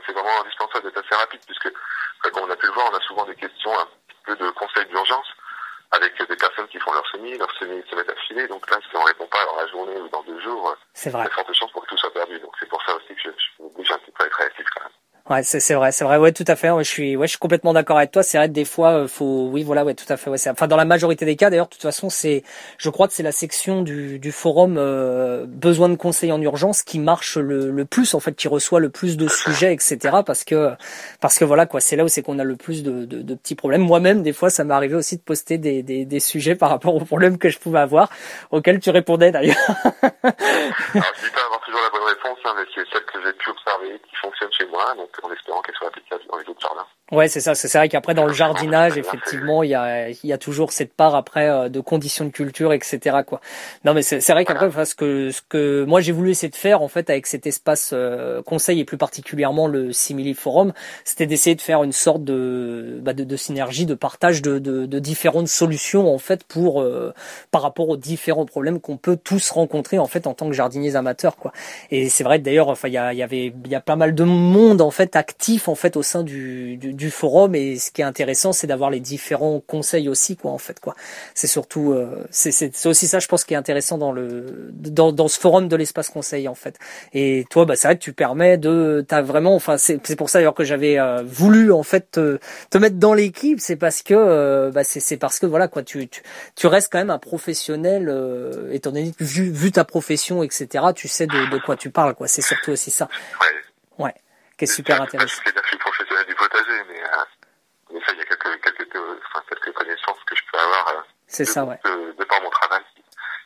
c'est 0.05 0.13
vraiment 0.13 0.41
indispensable 0.41 0.85
d'être 0.85 1.05
assez 1.05 1.15
rapide 1.15 1.41
puisque 1.45 1.71
comme 2.21 2.43
on 2.47 2.51
a 2.51 2.55
pu 2.55 2.67
le 2.67 2.73
voir, 2.73 2.89
on 2.91 2.95
a 2.95 3.01
souvent 3.01 3.25
des 3.25 3.35
questions 3.35 3.71
un 3.71 3.87
peu 4.25 4.35
de 4.35 4.49
conseils 4.51 4.85
d'urgence 4.87 5.27
avec 5.91 6.17
des 6.17 6.35
personnes 6.35 6.67
qui 6.67 6.79
font 6.79 6.93
leur 6.93 7.05
semi, 7.07 7.37
leur 7.37 7.51
semi 7.59 7.83
se 7.89 7.95
mettent 7.95 8.09
à 8.09 8.15
filer. 8.27 8.47
Donc 8.47 8.69
là, 8.69 8.77
si 8.89 8.95
on 8.95 9.03
répond 9.03 9.27
pas 9.27 9.45
dans 9.45 9.57
la 9.57 9.67
journée 9.67 9.99
ou 9.99 10.07
dans 10.07 10.23
deux 10.23 10.39
jours, 10.41 10.75
c'est 10.93 11.09
vrai 11.09 11.25
y 11.25 11.27
a 11.27 11.29
forte 11.29 11.53
chance 11.53 11.71
pour 11.71 11.83
que 11.83 11.89
tout 11.89 11.97
soit 11.97 12.13
perdu. 12.13 12.39
Donc 12.39 12.53
c'est 12.59 12.69
pour 12.69 12.81
ça 12.83 12.95
aussi 12.95 13.13
que 13.13 13.21
je, 13.23 13.29
je 13.29 13.77
déjà 13.77 13.95
un 13.95 13.99
petit 13.99 14.11
peu 14.11 14.25
être 14.25 14.37
réactif 14.37 14.65
quand 14.73 14.83
même. 14.83 14.91
Ouais, 15.31 15.43
c'est 15.43 15.73
vrai, 15.75 15.93
c'est 15.93 16.03
vrai, 16.03 16.17
ouais, 16.17 16.33
tout 16.33 16.43
à 16.45 16.57
fait. 16.57 16.71
Ouais, 16.71 16.83
je 16.83 16.89
suis, 16.89 17.15
ouais, 17.15 17.25
je 17.25 17.31
suis 17.31 17.39
complètement 17.39 17.71
d'accord 17.71 17.97
avec 17.97 18.11
toi. 18.11 18.21
C'est 18.21 18.37
vrai 18.37 18.49
que 18.49 18.53
des 18.53 18.65
fois, 18.65 19.03
euh, 19.03 19.07
faut, 19.07 19.47
oui, 19.49 19.63
voilà, 19.63 19.85
ouais, 19.85 19.93
tout 19.93 20.11
à 20.11 20.17
fait. 20.17 20.29
Ouais, 20.29 20.37
enfin, 20.49 20.67
dans 20.67 20.75
la 20.75 20.83
majorité 20.83 21.23
des 21.23 21.37
cas, 21.37 21.49
d'ailleurs, 21.49 21.67
de 21.67 21.71
toute 21.71 21.81
façon, 21.81 22.09
c'est, 22.09 22.43
je 22.77 22.89
crois 22.89 23.07
que 23.07 23.13
c'est 23.13 23.23
la 23.23 23.31
section 23.31 23.81
du, 23.81 24.19
du 24.19 24.33
forum 24.33 24.75
euh, 24.77 25.45
besoin 25.47 25.87
de 25.87 25.95
conseils 25.95 26.33
en 26.33 26.41
urgence 26.41 26.83
qui 26.83 26.99
marche 26.99 27.37
le, 27.37 27.71
le 27.71 27.85
plus, 27.85 28.13
en 28.13 28.19
fait, 28.19 28.33
qui 28.33 28.49
reçoit 28.49 28.81
le 28.81 28.89
plus 28.89 29.15
de 29.15 29.29
sujets, 29.29 29.71
etc. 29.73 30.17
Parce 30.25 30.43
que, 30.43 30.71
parce 31.21 31.39
que 31.39 31.45
voilà, 31.45 31.65
quoi, 31.65 31.79
c'est 31.79 31.95
là 31.95 32.03
où 32.03 32.09
c'est 32.09 32.23
qu'on 32.23 32.37
a 32.37 32.43
le 32.43 32.57
plus 32.57 32.83
de, 32.83 33.05
de, 33.05 33.21
de 33.21 33.35
petits 33.35 33.55
problèmes. 33.55 33.83
Moi-même, 33.83 34.23
des 34.23 34.33
fois, 34.33 34.49
ça 34.49 34.65
m'est 34.65 34.73
arrivé 34.73 34.95
aussi 34.95 35.15
de 35.15 35.21
poster 35.21 35.57
des, 35.57 35.81
des, 35.81 36.03
des 36.03 36.19
sujets 36.19 36.55
par 36.55 36.69
rapport 36.69 36.93
aux 36.93 37.05
problèmes 37.05 37.37
que 37.37 37.47
je 37.47 37.57
pouvais 37.57 37.79
avoir, 37.79 38.09
auxquels 38.51 38.81
tu 38.81 38.89
répondais 38.89 39.31
d'ailleurs. 39.31 39.55
Je 40.25 41.50
réponse, 42.21 42.39
hein, 42.45 42.53
mais 42.55 42.65
c'est 42.73 42.87
celle 42.91 43.05
que 43.05 43.21
j'ai 43.21 43.33
pu 43.33 43.49
observer, 43.49 43.99
qui 43.99 44.15
fonctionne 44.15 44.51
chez 44.51 44.65
moi, 44.65 44.93
donc 44.95 45.09
en 45.23 45.31
espérant 45.31 45.61
qu'elle 45.61 45.75
soit 45.75 45.87
applicable 45.87 46.23
dans 46.29 46.37
les 46.37 46.47
autres 46.47 46.61
jardins. 46.61 46.87
Ouais, 47.11 47.27
c'est 47.27 47.41
ça. 47.41 47.55
C'est 47.55 47.77
vrai 47.77 47.89
qu'après 47.89 48.13
dans 48.13 48.25
le 48.25 48.31
jardinage, 48.31 48.97
effectivement, 48.97 49.63
il 49.63 49.69
y 49.69 49.75
a, 49.75 50.09
y 50.23 50.31
a 50.31 50.37
toujours 50.37 50.71
cette 50.71 50.93
part 50.93 51.13
après 51.13 51.49
euh, 51.49 51.67
de 51.67 51.81
conditions 51.81 52.23
de 52.23 52.29
culture, 52.29 52.71
etc. 52.71 53.17
Quoi. 53.27 53.41
Non, 53.83 53.93
mais 53.93 54.01
c'est 54.01 54.31
vrai 54.31 54.45
qu'après, 54.45 54.85
ce 54.85 54.95
que 54.95 55.29
ce 55.29 55.41
que 55.49 55.83
moi 55.83 55.99
j'ai 55.99 56.13
voulu 56.13 56.29
essayer 56.29 56.49
de 56.49 56.55
faire 56.55 56.81
en 56.81 56.87
fait 56.87 57.09
avec 57.09 57.27
cet 57.27 57.45
espace 57.47 57.89
euh, 57.91 58.41
conseil 58.43 58.79
et 58.79 58.85
plus 58.85 58.95
particulièrement 58.95 59.67
le 59.67 59.91
Simili 59.91 60.33
Forum, 60.33 60.71
c'était 61.03 61.25
d'essayer 61.25 61.53
de 61.53 61.61
faire 61.61 61.83
une 61.83 61.91
sorte 61.91 62.23
de, 62.23 62.99
bah, 63.01 63.11
de, 63.11 63.25
de 63.25 63.35
synergie, 63.35 63.85
de 63.85 63.93
partage 63.93 64.41
de, 64.41 64.57
de, 64.57 64.85
de, 64.85 64.99
différentes 64.99 65.49
solutions 65.49 66.13
en 66.13 66.17
fait 66.17 66.45
pour 66.45 66.81
euh, 66.81 67.13
par 67.51 67.61
rapport 67.61 67.89
aux 67.89 67.97
différents 67.97 68.45
problèmes 68.45 68.79
qu'on 68.79 68.95
peut 68.95 69.17
tous 69.21 69.51
rencontrer 69.51 69.99
en 69.99 70.07
fait 70.07 70.27
en 70.27 70.33
tant 70.33 70.47
que 70.47 70.53
jardiniers 70.53 70.95
amateurs 70.95 71.35
quoi. 71.35 71.51
Et 71.91 72.07
c'est 72.07 72.23
vrai 72.23 72.39
d'ailleurs, 72.39 72.69
enfin 72.69 72.87
il 72.87 72.91
y, 72.91 73.17
y 73.17 73.23
avait 73.23 73.53
il 73.65 73.69
y 73.69 73.75
a 73.75 73.81
pas 73.81 73.97
mal 73.97 74.15
de 74.15 74.23
monde 74.23 74.79
en 74.79 74.91
fait 74.91 75.17
actif 75.17 75.67
en 75.67 75.75
fait 75.75 75.97
au 75.97 76.03
sein 76.03 76.23
du, 76.23 76.77
du 76.77 77.00
du 77.01 77.09
forum 77.09 77.55
et 77.55 77.77
ce 77.77 77.89
qui 77.89 78.01
est 78.01 78.05
intéressant 78.05 78.53
c'est 78.53 78.67
d'avoir 78.67 78.91
les 78.91 78.99
différents 78.99 79.59
conseils 79.59 80.07
aussi 80.07 80.37
quoi 80.37 80.51
en 80.51 80.59
fait 80.59 80.79
quoi. 80.79 80.95
C'est 81.33 81.47
surtout 81.47 81.93
euh, 81.93 82.23
c'est 82.29 82.85
aussi 82.85 83.07
ça 83.07 83.17
je 83.17 83.27
pense 83.27 83.43
qui 83.43 83.55
est 83.55 83.57
intéressant 83.57 83.97
dans 83.97 84.11
le 84.11 84.69
dans, 84.71 85.11
dans 85.11 85.27
ce 85.27 85.39
forum 85.39 85.67
de 85.67 85.75
l'espace 85.75 86.09
conseil 86.09 86.47
en 86.47 86.53
fait. 86.53 86.77
Et 87.13 87.45
toi 87.49 87.65
bah 87.65 87.75
c'est 87.75 87.87
vrai 87.87 87.97
que 87.97 88.03
tu 88.03 88.13
permets 88.13 88.57
de 88.59 89.03
t'as 89.07 89.23
vraiment 89.23 89.55
enfin 89.55 89.77
c'est 89.77 90.15
pour 90.15 90.29
ça 90.29 90.37
d'ailleurs 90.39 90.53
que 90.53 90.63
j'avais 90.63 90.99
euh, 90.99 91.23
voulu 91.25 91.71
en 91.71 91.81
fait 91.81 92.11
te, 92.11 92.37
te 92.69 92.77
mettre 92.77 92.97
dans 92.97 93.15
l'équipe. 93.15 93.59
C'est 93.59 93.77
parce 93.77 94.03
que 94.03 94.13
euh, 94.15 94.69
bah 94.69 94.83
c'est 94.83 95.17
parce 95.17 95.39
que 95.39 95.47
voilà 95.47 95.67
quoi 95.67 95.81
tu, 95.81 96.07
tu 96.07 96.21
tu 96.55 96.67
restes 96.67 96.91
quand 96.91 96.99
même 96.99 97.09
un 97.09 97.19
professionnel 97.19 98.09
euh, 98.09 98.71
étant 98.71 98.91
donné 98.91 99.11
que 99.11 99.23
vu 99.23 99.49
vu 99.49 99.71
ta 99.71 99.85
profession 99.85 100.43
etc 100.43 100.85
tu 100.95 101.07
sais 101.07 101.25
de, 101.25 101.49
de 101.51 101.57
quoi 101.65 101.75
tu 101.75 101.89
parles 101.89 102.13
quoi. 102.13 102.27
C'est 102.27 102.43
surtout 102.43 102.71
aussi 102.71 102.91
ça. 102.91 103.09
Ouais. 103.97 104.13
Qui 104.57 104.65
est 104.65 104.67
super 104.67 105.01
intéressant 105.01 105.41
C'est 111.27 111.45
ça, 111.45 111.63
ouais. 111.63 111.79
De, 111.85 112.23
par 112.25 112.41
mon 112.41 112.49
travail, 112.49 112.81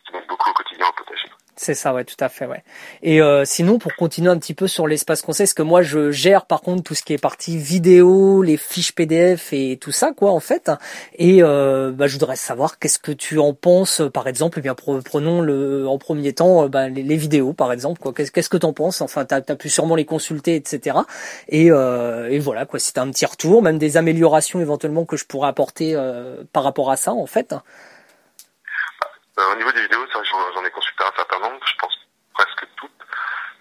qui 0.06 0.14
m'aide 0.14 0.28
beaucoup 0.28 0.50
au 0.50 0.54
quotidien 0.54 0.88
au 0.88 0.94
potager. 0.94 1.30
C'est 1.58 1.74
ça, 1.74 1.94
ouais, 1.94 2.04
tout 2.04 2.18
à 2.20 2.28
fait, 2.28 2.46
ouais. 2.46 2.64
Et 3.02 3.22
euh, 3.22 3.46
sinon, 3.46 3.80
pour 3.80 3.96
continuer 3.96 4.30
un 4.30 4.38
petit 4.38 4.54
peu 4.54 4.68
sur 4.68 4.88
l'espace 4.88 5.22
conseil, 5.22 5.48
ce 5.48 5.54
que 5.54 5.62
moi 5.62 5.84
je 5.84 6.12
gère 6.12 6.46
par 6.46 6.62
contre 6.62 6.84
tout 6.84 6.96
ce 6.96 7.02
qui 7.02 7.14
est 7.14 7.18
partie 7.18 7.58
vidéo, 7.58 8.42
les 8.42 8.58
fiches 8.58 8.94
PDF 8.94 9.54
et 9.54 9.78
tout 9.80 9.94
ça, 9.94 10.12
quoi, 10.12 10.32
en 10.32 10.42
fait. 10.42 10.70
Et 11.18 11.42
euh, 11.42 11.92
bah, 11.94 12.08
je 12.08 12.14
voudrais 12.14 12.36
savoir 12.36 12.78
qu'est-ce 12.78 13.00
que 13.00 13.14
tu 13.14 13.40
en 13.40 13.54
penses, 13.54 14.02
par 14.14 14.28
exemple. 14.28 14.60
Eh 14.60 14.62
bien, 14.62 14.76
prenons 14.76 15.42
le, 15.42 15.88
en 15.88 15.98
premier 15.98 16.34
temps, 16.34 16.66
euh, 16.66 16.68
bah, 16.68 16.90
les, 16.90 17.16
vidéos, 17.16 17.54
par 17.54 17.72
exemple. 17.72 18.02
Quoi, 18.02 18.14
qu'est-ce 18.14 18.50
que 18.50 18.58
t'en 18.58 18.74
penses? 18.74 19.00
Enfin, 19.00 19.24
t'as 19.24 19.42
as 19.48 19.56
pu 19.56 19.70
sûrement 19.70 19.96
les 19.96 20.06
consulter, 20.06 20.56
etc. 20.56 20.98
Et, 21.48 21.72
euh, 21.72 22.30
et 22.30 22.40
voilà, 22.40 22.66
quoi. 22.66 22.80
Si 22.80 22.92
un 22.98 23.10
petit 23.12 23.26
retour, 23.26 23.62
même 23.62 23.78
des 23.78 23.98
améliorations 23.98 24.60
éventuellement 24.60 25.06
que 25.06 25.18
je 25.18 25.26
pourrais 25.26 25.50
apporter 25.50 25.94
euh, 25.96 26.44
par 26.52 26.64
rapport 26.64 26.92
à 26.92 26.98
ça, 26.98 27.14
en 27.14 27.26
fait. 27.26 27.56
Euh, 29.38 29.52
au 29.52 29.56
niveau 29.56 29.72
des 29.72 29.82
vidéos, 29.82 30.06
j'en 30.54 30.64
ai 30.64 30.72
consulté 30.72 31.04
un 31.04 31.16
certain 31.16 31.40
nombre, 31.40 31.60
je 31.66 31.76
pense 31.76 31.98
presque 32.34 32.68
toutes. 32.78 32.92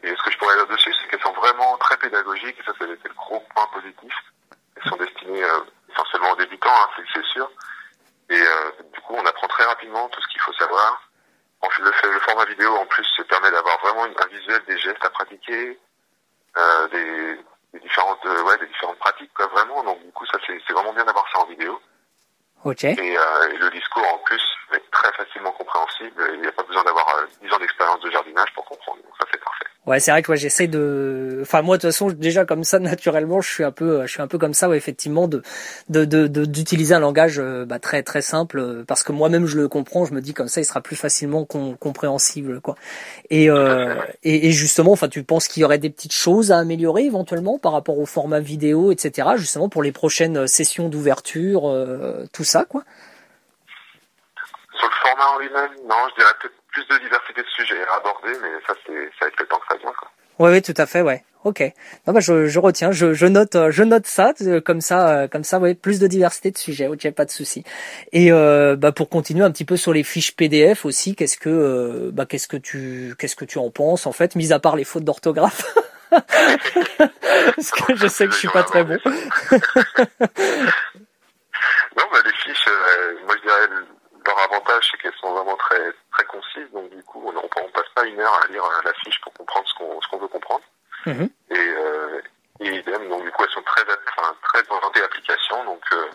Et 0.03 0.15
ce 0.15 0.23
que 0.23 0.31
je 0.31 0.39
pourrais 0.39 0.55
dire 0.57 0.67
dessus, 0.67 0.95
c'est 0.95 1.09
qu'elles 1.09 1.23
sont 1.23 1.33
vraiment 1.33 1.77
très 1.79 1.97
pédagogiques, 1.97 2.59
et 2.59 2.63
ça, 2.63 2.73
c'est 2.79 2.87
le 2.87 3.15
gros 3.17 3.41
point 3.55 3.67
positif. 3.69 4.13
Elles 4.77 4.89
sont 4.89 4.97
destinées 4.97 5.43
euh, 5.43 5.61
essentiellement 5.91 6.33
aux 6.33 6.37
débutants, 6.37 6.71
hein, 6.71 7.03
c'est 7.13 7.25
sûr. 7.25 7.51
Et 8.31 8.41
euh, 8.41 8.71
du 8.93 9.01
coup, 9.01 9.15
on 9.15 9.27
apprend 9.27 9.49
très 9.49 9.65
rapidement 9.65 10.09
tout 10.09 10.21
ce 10.21 10.29
qu'il 10.29 10.41
faut 10.41 10.53
savoir. 10.55 11.01
Le, 11.79 11.91
le, 12.13 12.21
format 12.21 12.45
vidéo, 12.45 12.77
en 12.77 12.87
plus, 12.87 13.05
se 13.05 13.23
permet 13.23 13.51
d'avoir 13.51 13.79
vraiment 13.81 14.05
un 14.05 14.27
visuel 14.27 14.63
des 14.67 14.79
gestes 14.79 15.05
à 15.05 15.11
pratiquer, 15.11 15.79
euh, 16.57 16.89
des, 16.89 17.39
des, 17.73 17.81
différentes, 17.81 18.23
ouais, 18.25 18.59
des 18.59 18.67
différentes 18.67 18.99
pratiques, 18.99 19.33
quoi, 19.35 19.47
vraiment. 19.47 19.83
Donc, 19.83 20.05
du 20.05 20.13
coup, 20.13 20.27
ça, 20.27 20.39
c'est 20.47 20.73
vraiment 20.73 20.93
bien 20.93 21.05
d'avoir 21.05 21.27
ça 21.33 21.41
en 21.41 21.47
vidéo. 21.47 21.81
Ok. 22.65 22.85
Et, 22.85 22.95
le 22.95 23.71
discours, 23.71 24.07
en 24.07 24.19
plus, 24.19 24.43
être 24.73 24.91
très 24.91 25.13
facilement 25.13 25.53
compréhensible. 25.53 26.31
Il 26.35 26.41
n'y 26.41 26.47
a 26.47 26.53
pas 26.53 26.63
besoin 26.63 26.83
d'avoir 26.85 27.07
euh, 27.19 27.27
10 27.43 27.53
ans 27.53 27.59
d'expérience 27.59 28.01
de 28.01 28.11
jardinage 28.11 28.53
pour 28.55 28.65
comprendre. 28.65 29.03
Donc 29.03 29.13
ça, 29.19 29.27
c'est 29.31 29.43
parfait. 29.43 29.67
Ouais, 29.87 30.01
c'est 30.01 30.11
vrai 30.13 30.23
que 30.23 30.31
moi 30.31 30.37
j'essaie 30.37 30.67
de, 30.67 31.41
enfin 31.43 31.61
moi 31.61 31.77
de 31.77 31.83
toute 31.83 31.91
façon 31.91 32.09
déjà 32.09 32.47
comme 32.47 32.65
ça 32.65 32.79
naturellement, 32.81 33.43
je 33.43 33.51
suis 33.51 33.65
un 33.65 33.71
peu, 33.71 34.07
je 34.07 34.13
suis 34.13 34.23
un 34.23 34.27
peu 34.27 34.39
comme 34.39 34.55
ça, 34.55 34.69
ouais, 34.69 34.79
effectivement, 34.79 35.29
de 35.29 35.43
de 35.91 36.27
d'utiliser 36.27 36.95
un 36.95 37.01
langage 37.01 37.39
euh, 37.39 37.67
bah, 37.67 37.79
très 37.79 38.03
très 38.03 38.23
simple 38.23 38.59
euh, 38.59 38.85
parce 38.87 39.03
que 39.03 39.13
moi-même 39.13 39.45
je 39.47 39.59
le 39.59 39.69
comprends, 39.69 40.07
je 40.07 40.15
me 40.15 40.23
dis 40.23 40.33
comme 40.33 40.49
ça 40.49 40.61
il 40.63 40.65
sera 40.65 40.81
plus 40.81 40.97
facilement 40.97 41.45
compréhensible 41.45 42.61
quoi. 42.63 42.77
Et, 43.29 43.51
euh, 43.51 43.95
et, 44.23 44.49
et 44.49 44.53
justement, 44.53 44.93
enfin 44.93 45.09
tu 45.09 45.23
penses 45.23 45.49
qu'il 45.49 45.61
y 45.61 45.65
aurait 45.65 45.79
des 45.79 45.91
petites 45.91 46.15
choses 46.15 46.51
à 46.51 46.59
améliorer 46.59 47.05
éventuellement 47.05 47.59
par 47.59 47.73
rapport 47.73 47.99
au 47.99 48.07
format 48.07 48.41
vidéo, 48.41 48.91
etc. 48.91 49.29
Justement 49.37 49.69
pour 49.69 49.83
les 49.83 49.93
prochaines 49.93 50.47
sessions 50.47 50.89
d'ouverture, 50.89 51.69
euh, 51.69 52.25
tout 52.33 52.45
ça 52.45 52.65
quoi? 52.65 52.85
Sur 54.79 54.89
le 54.89 55.09
format 55.09 55.27
en 55.35 55.39
lui-même, 55.39 55.71
non, 55.89 55.97
je 56.11 56.23
dirais 56.23 56.33
peut-être 56.41 56.64
plus 56.75 56.87
de 56.89 57.03
diversité 57.03 57.41
de 57.41 57.49
sujets 57.49 57.83
à 57.89 57.97
aborder, 57.97 58.33
mais 58.43 58.51
ça 58.67 58.75
c'est 58.85 59.11
ça 59.19 59.27
avec 59.27 59.41
le 59.41 59.47
temps 59.47 59.59
que 59.59 59.75
ça 59.75 59.79
vient 59.79 59.93
quoi. 59.99 60.11
Oui, 60.41 60.51
oui, 60.51 60.63
tout 60.63 60.75
à 60.77 60.87
fait, 60.87 61.01
ouais. 61.01 61.23
Ok. 61.45 61.61
Non, 62.07 62.13
bah, 62.15 62.21
je, 62.21 62.47
je 62.47 62.59
retiens, 62.59 62.91
je, 62.91 63.13
je 63.13 63.27
note, 63.27 63.55
euh, 63.55 63.71
je 63.71 63.85
note 63.85 64.07
ça, 64.07 64.33
euh, 64.41 64.61
comme 64.61 64.81
ça, 64.81 65.11
euh, 65.11 65.29
comme 65.29 65.45
ça, 65.45 65.59
ouais, 65.61 65.75
plus 65.75 66.01
de 66.01 66.07
diversité 66.07 66.51
de 66.51 66.59
sujets. 66.59 66.89
Ok, 66.89 67.09
pas 67.13 67.25
de 67.25 67.31
souci. 67.31 67.63
Et 68.13 68.33
euh, 68.33 68.75
bah, 68.77 68.91
pour 68.91 69.09
continuer 69.09 69.45
un 69.45 69.51
petit 69.53 69.65
peu 69.65 69.77
sur 69.77 69.93
les 69.93 70.03
fiches 70.03 70.35
PDF 70.35 70.85
aussi, 70.87 71.15
qu'est-ce 71.15 71.37
que, 71.37 72.11
bah, 72.13 72.27
qu'est-ce 72.27 72.49
que 72.49 72.57
tu, 72.57 73.15
qu'est-ce 73.19 73.37
que 73.37 73.45
tu 73.45 73.59
en 73.59 73.71
penses 73.71 74.07
en 74.07 74.13
fait, 74.13 74.35
mis 74.35 74.53
à 74.53 74.59
part 74.59 74.75
les 74.75 74.85
fautes 74.85 75.05
d'orthographe? 75.05 75.77
Parce 76.11 77.71
que 77.71 77.95
je 77.95 78.09
sais 78.09 78.27
que 78.27 78.33
je 78.33 78.39
suis 78.39 78.49
pas 78.49 78.65
très 78.65 78.83
bon. 78.83 78.99
non, 79.05 79.59
bah, 82.11 82.19
les 82.25 82.33
fiches, 82.33 82.69
moi 83.27 83.37
je 83.37 83.43
dirais 83.43 83.69
leur 84.27 84.39
avantage, 84.39 84.89
c'est 84.91 84.99
qu'elles 84.99 85.19
sont 85.21 85.33
vraiment 85.33 85.57
très 85.57 85.93
très 86.13 86.25
concises, 86.25 86.71
donc 86.73 86.91
du 86.91 87.03
coup, 87.05 87.23
on, 87.25 87.37
on, 87.37 87.71
passe 87.71 87.89
pas 87.95 88.05
une 88.05 88.21
heure 88.21 88.41
à 88.43 88.47
lire 88.53 88.65
la 88.85 88.93
fiche 88.95 89.21
pour 89.21 89.33
comprendre 89.35 89.69
ce 89.69 89.75
qu'on 89.75 90.01
ce 90.01 90.09
qu'on 90.09 90.19
veut 90.19 90.29
comprendre. 90.29 90.65
Mhm. 91.07 91.29
Et, 91.51 91.59
euh, 91.59 92.21
et 92.61 92.69
idem, 92.77 93.09
donc 93.09 93.25
du 93.25 93.31
coup, 93.33 93.45
elles 93.45 93.51
sont 93.51 93.63
très 93.63 93.83
enfin, 93.83 94.35
très 94.43 94.63
orientées 94.71 95.03
application, 95.03 95.65
donc 95.65 95.83
euh, 95.93 96.09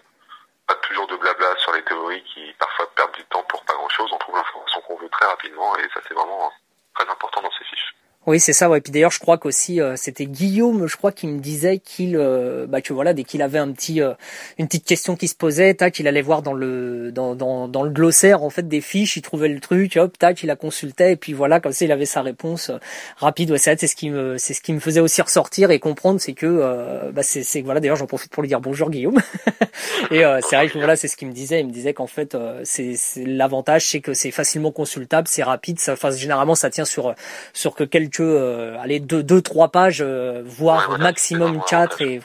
pas 0.67 0.75
toujours 0.75 1.07
de 1.07 1.17
blabla 1.17 1.55
sur 1.57 1.73
les 1.73 1.83
théories 1.83 2.23
qui 2.23 2.53
parfois 2.57 2.89
perdent 2.95 3.15
du 3.15 3.25
temps 3.25 3.43
pour 3.43 3.63
pas 3.65 3.73
grand 3.73 3.89
chose. 3.89 4.09
On 4.11 4.17
trouve 4.17 4.35
l'information 4.35 4.81
qu'on 4.81 4.97
veut 4.97 5.09
très 5.09 5.25
rapidement, 5.25 5.75
et 5.77 5.89
ça 5.93 6.01
c'est 6.07 6.13
vraiment 6.13 6.51
très 6.95 7.07
important 7.09 7.41
dans 7.41 7.51
ces 7.51 7.65
fiches. 7.65 7.95
Oui, 8.29 8.39
c'est 8.39 8.53
ça. 8.53 8.69
Ouais. 8.69 8.79
Puis 8.79 8.91
d'ailleurs, 8.91 9.09
je 9.09 9.17
crois 9.17 9.39
qu'aussi 9.39 9.81
euh, 9.81 9.95
c'était 9.95 10.27
Guillaume, 10.27 10.85
je 10.85 10.95
crois, 10.95 11.11
qui 11.11 11.25
me 11.25 11.39
disait 11.39 11.79
qu'il, 11.79 12.15
euh, 12.15 12.67
bah, 12.67 12.79
que 12.79 12.93
voilà, 12.93 13.15
dès 13.15 13.23
qu'il 13.23 13.41
avait 13.41 13.57
un 13.57 13.71
petit, 13.71 14.03
euh, 14.03 14.13
une 14.59 14.67
petite 14.67 14.85
question 14.85 15.15
qui 15.15 15.27
se 15.27 15.33
posait, 15.33 15.73
tac, 15.73 15.97
il 15.97 16.07
allait 16.07 16.21
voir 16.21 16.43
dans 16.43 16.53
le, 16.53 17.11
dans, 17.11 17.33
dans, 17.33 17.67
dans 17.67 17.81
le 17.81 17.89
glossaire 17.89 18.43
en 18.43 18.51
fait 18.51 18.67
des 18.67 18.81
fiches, 18.81 19.17
il 19.17 19.23
trouvait 19.23 19.47
le 19.47 19.59
truc, 19.59 19.97
hop, 19.97 20.15
tac, 20.15 20.43
il 20.43 20.45
la 20.45 20.55
consultait 20.55 21.13
et 21.13 21.15
puis 21.15 21.33
voilà, 21.33 21.59
comme 21.59 21.71
ça, 21.71 21.85
il 21.85 21.91
avait 21.91 22.05
sa 22.05 22.21
réponse 22.21 22.69
rapide. 23.17 23.49
Ouais, 23.49 23.57
c'est 23.57 23.75
ce 23.87 23.95
qui 23.95 24.11
me, 24.11 24.37
c'est 24.37 24.53
ce 24.53 24.61
qui 24.61 24.73
me 24.73 24.79
faisait 24.79 24.99
aussi 24.99 25.23
ressortir 25.23 25.71
et 25.71 25.79
comprendre, 25.79 26.21
c'est 26.21 26.33
que, 26.33 27.09
bah, 27.11 27.23
c'est, 27.23 27.41
c'est 27.41 27.61
voilà. 27.61 27.79
D'ailleurs, 27.79 27.95
j'en 27.95 28.05
profite 28.05 28.31
pour 28.31 28.43
lui 28.43 28.49
dire 28.49 28.61
bonjour 28.61 28.91
Guillaume. 28.91 29.17
et 30.11 30.21
c'est 30.47 30.55
vrai 30.55 30.69
que 30.69 30.77
voilà, 30.77 30.95
c'est 30.95 31.07
ce 31.07 31.17
qu'il 31.17 31.27
me 31.27 31.33
disait. 31.33 31.61
Il 31.61 31.65
me 31.65 31.71
disait 31.71 31.95
qu'en 31.95 32.05
fait, 32.05 32.37
c'est, 32.63 32.95
l'avantage, 33.25 33.87
c'est 33.87 34.01
que 34.01 34.13
c'est 34.13 34.29
facilement 34.29 34.71
consultable, 34.71 35.27
c'est 35.27 35.41
rapide. 35.41 35.79
Ça, 35.79 35.93
enfin, 35.93 36.11
généralement, 36.11 36.53
ça 36.53 36.69
tient 36.69 36.85
sur, 36.85 37.15
sur 37.53 37.73
que 37.73 37.83
quelques 37.83 38.18
euh, 38.23 38.77
allez 38.79 38.99
deux 38.99 39.23
deux 39.23 39.41
trois 39.41 39.69
pages 39.69 40.01
euh, 40.01 40.41
voire 40.45 40.97
maximum 40.99 41.61
quatre 41.67 42.01
et 42.01 42.21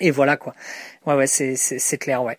et 0.00 0.10
voilà 0.10 0.36
quoi. 0.36 0.54
Ouais 1.06 1.14
ouais 1.14 1.26
c'est 1.26 1.56
c'est 1.56 1.98
clair 1.98 2.22
ouais. 2.22 2.36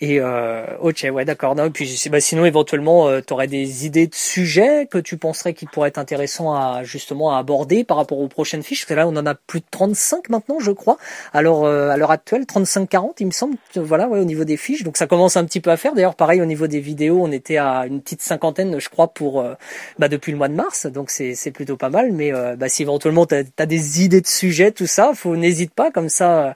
Et 0.00 0.20
euh, 0.20 0.66
ok, 0.80 1.06
ouais, 1.10 1.24
d'accord. 1.24 1.54
Non, 1.54 1.70
puis 1.70 2.08
bah, 2.10 2.20
sinon, 2.20 2.44
éventuellement, 2.44 3.08
euh, 3.08 3.20
tu 3.26 3.32
aurais 3.32 3.46
des 3.46 3.86
idées 3.86 4.06
de 4.06 4.14
sujets 4.14 4.86
que 4.90 4.98
tu 4.98 5.16
penserais 5.16 5.54
qui 5.54 5.64
pourraient 5.64 5.88
être 5.88 5.98
intéressants 5.98 6.52
à 6.52 6.82
justement 6.84 7.34
à 7.34 7.38
aborder 7.38 7.82
par 7.82 7.96
rapport 7.96 8.18
aux 8.18 8.28
prochaines 8.28 8.62
fiches? 8.62 8.80
Parce 8.82 8.88
que 8.88 8.94
là, 8.94 9.08
on 9.08 9.16
en 9.16 9.24
a 9.24 9.34
plus 9.34 9.60
de 9.60 9.66
35 9.70 10.28
maintenant, 10.28 10.58
je 10.60 10.70
crois. 10.70 10.98
Alors 11.32 11.64
euh, 11.64 11.88
à 11.88 11.96
l'heure 11.96 12.10
actuelle, 12.10 12.42
35-40, 12.42 13.14
il 13.20 13.26
me 13.26 13.30
semble. 13.30 13.56
Voilà, 13.76 14.06
ouais, 14.08 14.20
au 14.20 14.24
niveau 14.24 14.44
des 14.44 14.58
fiches. 14.58 14.82
Donc 14.82 14.98
ça 14.98 15.06
commence 15.06 15.36
un 15.38 15.44
petit 15.46 15.60
peu 15.60 15.70
à 15.70 15.78
faire. 15.78 15.94
D'ailleurs, 15.94 16.14
pareil 16.14 16.42
au 16.42 16.46
niveau 16.46 16.66
des 16.66 16.80
vidéos, 16.80 17.20
on 17.22 17.32
était 17.32 17.56
à 17.56 17.86
une 17.86 18.02
petite 18.02 18.20
cinquantaine, 18.20 18.78
je 18.78 18.88
crois, 18.90 19.08
pour 19.08 19.40
euh, 19.40 19.54
bah, 19.98 20.08
depuis 20.08 20.30
le 20.30 20.38
mois 20.38 20.48
de 20.48 20.54
mars. 20.54 20.86
Donc 20.86 21.10
c'est 21.10 21.34
c'est 21.34 21.52
plutôt 21.52 21.76
pas 21.76 21.90
mal. 21.90 22.12
Mais 22.12 22.34
euh, 22.34 22.54
bah, 22.56 22.68
si 22.68 22.82
éventuellement 22.82 23.24
tu 23.24 23.34
as, 23.34 23.66
des 23.66 24.04
idées 24.04 24.20
de 24.20 24.26
sujets, 24.26 24.72
tout 24.72 24.86
ça, 24.86 25.12
faut 25.14 25.36
n'hésite 25.36 25.72
pas. 25.72 25.90
Comme 25.90 26.10
ça, 26.10 26.54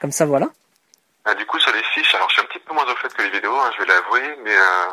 comme 0.00 0.12
ça, 0.12 0.26
voilà. 0.26 0.50
Ah, 1.26 1.34
du 1.34 1.46
coup, 1.46 1.58
sur 1.58 1.72
les 1.72 1.82
fiches, 1.82 2.14
alors 2.14 2.28
je 2.28 2.34
suis 2.34 2.42
un 2.42 2.46
petit 2.46 2.58
peu 2.58 2.74
moins 2.74 2.84
au 2.84 2.96
fait 2.96 3.12
que 3.14 3.22
les 3.22 3.30
vidéos, 3.30 3.58
hein, 3.58 3.70
je 3.74 3.82
vais 3.82 3.92
l'avouer, 3.92 4.36
mais 4.42 4.54
euh, 4.54 4.90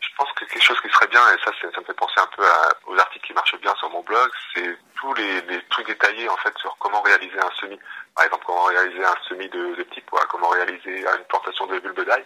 je 0.00 0.08
pense 0.16 0.32
que 0.32 0.44
quelque 0.44 0.64
chose 0.64 0.80
qui 0.80 0.90
serait 0.90 1.06
bien, 1.06 1.22
et 1.32 1.38
ça, 1.44 1.52
ça 1.60 1.80
me 1.80 1.84
fait 1.84 1.94
penser 1.94 2.18
un 2.18 2.26
peu 2.36 2.44
à, 2.44 2.72
aux 2.86 2.98
articles 2.98 3.26
qui 3.28 3.32
marchent 3.34 3.60
bien 3.60 3.74
sur 3.76 3.88
mon 3.90 4.02
blog, 4.02 4.30
c'est 4.52 4.76
tous 4.96 5.14
les, 5.14 5.40
les, 5.42 5.62
trucs 5.68 5.86
détaillés 5.86 6.28
en 6.28 6.36
fait 6.38 6.52
sur 6.58 6.76
comment 6.78 7.00
réaliser 7.02 7.38
un 7.38 7.50
semis. 7.60 7.78
Par 8.16 8.24
exemple, 8.24 8.44
comment 8.46 8.64
réaliser 8.64 9.04
un 9.04 9.14
semis 9.28 9.48
de, 9.48 9.76
de 9.76 9.82
petits 9.84 10.00
pois, 10.02 10.26
comment 10.28 10.48
réaliser 10.48 11.02
une 11.02 11.24
plantation 11.28 11.66
de 11.66 11.78
bulbe 11.78 12.04
d'ail. 12.04 12.24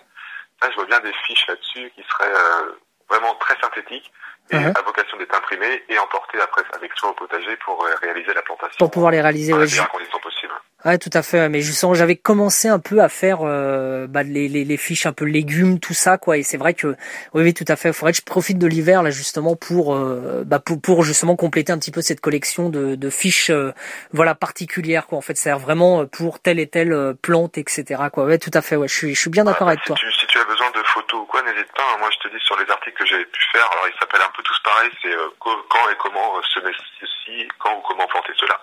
Là, 0.62 0.70
je 0.70 0.76
vois 0.76 0.86
bien 0.86 1.00
des 1.00 1.12
fiches 1.26 1.46
là-dessus 1.46 1.92
qui 1.94 2.02
seraient 2.04 2.34
euh, 2.34 2.72
vraiment 3.08 3.34
très 3.36 3.58
synthétiques 3.60 4.10
et 4.50 4.56
à 4.56 4.82
vocation 4.84 5.16
d'être 5.16 5.34
imprimées 5.34 5.82
et 5.88 5.98
emportées 5.98 6.40
après 6.40 6.62
avec 6.74 6.92
soi 6.96 7.10
au 7.10 7.14
potager 7.14 7.56
pour 7.64 7.82
euh, 7.84 7.94
réaliser 8.02 8.34
la 8.34 8.42
plantation. 8.42 8.76
Pour 8.78 8.90
pouvoir 8.90 9.10
les 9.10 9.20
réaliser, 9.20 9.52
dans 9.52 9.58
les 9.58 9.66
meilleures 9.66 9.88
conditions 9.88 10.18
possibles. 10.18 10.52
Ouais, 10.84 10.98
tout 10.98 11.10
à 11.14 11.22
fait. 11.22 11.48
Mais 11.48 11.62
justement, 11.62 11.94
j'avais 11.94 12.16
commencé 12.16 12.68
un 12.68 12.78
peu 12.78 13.00
à 13.00 13.08
faire 13.08 13.38
euh, 13.40 14.06
bah, 14.06 14.22
les, 14.22 14.48
les, 14.48 14.66
les, 14.66 14.76
fiches 14.76 15.06
un 15.06 15.14
peu 15.14 15.24
légumes, 15.24 15.80
tout 15.80 15.94
ça, 15.94 16.18
quoi. 16.18 16.36
Et 16.36 16.42
c'est 16.42 16.58
vrai 16.58 16.74
que, 16.74 16.88
oui, 17.32 17.42
oui, 17.42 17.54
tout 17.54 17.64
à 17.68 17.76
fait. 17.76 17.88
Il 17.88 17.94
faudrait 17.94 18.12
que 18.12 18.18
je 18.18 18.22
profite 18.22 18.58
de 18.58 18.66
l'hiver 18.66 19.02
là 19.02 19.10
justement 19.10 19.56
pour, 19.56 19.94
euh, 19.94 20.42
bah, 20.44 20.58
pour, 20.58 20.78
pour 20.78 21.02
justement 21.02 21.36
compléter 21.36 21.72
un 21.72 21.78
petit 21.78 21.90
peu 21.90 22.02
cette 22.02 22.20
collection 22.20 22.68
de, 22.68 22.96
de 22.96 23.10
fiches, 23.10 23.48
euh, 23.48 23.72
voilà, 24.12 24.34
particulières, 24.34 25.06
quoi. 25.06 25.16
En 25.16 25.22
fait, 25.22 25.38
c'est 25.38 25.52
vraiment 25.52 26.04
pour 26.04 26.38
telle 26.38 26.60
et 26.60 26.66
telle 26.66 27.14
plante, 27.22 27.56
etc. 27.56 28.02
Quoi. 28.12 28.26
Ouais, 28.26 28.38
tout 28.38 28.50
à 28.52 28.60
fait. 28.60 28.76
Ouais, 28.76 28.88
je 28.88 28.94
suis, 28.94 29.14
je 29.14 29.20
suis 29.20 29.30
bien 29.30 29.44
d'accord 29.44 29.68
avec 29.68 29.80
si 29.80 29.86
toi. 29.86 29.96
Tu, 29.98 30.06
tu 30.34 30.40
as 30.40 30.44
besoin 30.44 30.70
de 30.72 30.82
photos 30.82 31.20
ou 31.20 31.26
quoi, 31.26 31.42
n'hésite 31.42 31.70
pas. 31.76 31.84
Hein. 31.92 31.98
Moi, 32.00 32.10
je 32.10 32.28
te 32.28 32.34
dis 32.34 32.42
sur 32.42 32.58
les 32.58 32.68
articles 32.68 32.96
que 32.98 33.06
j'ai 33.06 33.24
pu 33.24 33.44
faire. 33.52 33.70
Alors, 33.70 33.86
ils 33.86 33.98
s'appellent 34.00 34.26
un 34.26 34.34
peu 34.36 34.42
tous 34.42 34.58
pareil. 34.64 34.90
C'est 35.00 35.14
quand 35.38 35.88
et 35.90 35.96
comment 35.96 36.42
semer 36.42 36.72
ceci, 36.98 37.48
quand 37.60 37.76
ou 37.76 37.80
comment 37.82 38.06
planter 38.08 38.32
cela. 38.36 38.60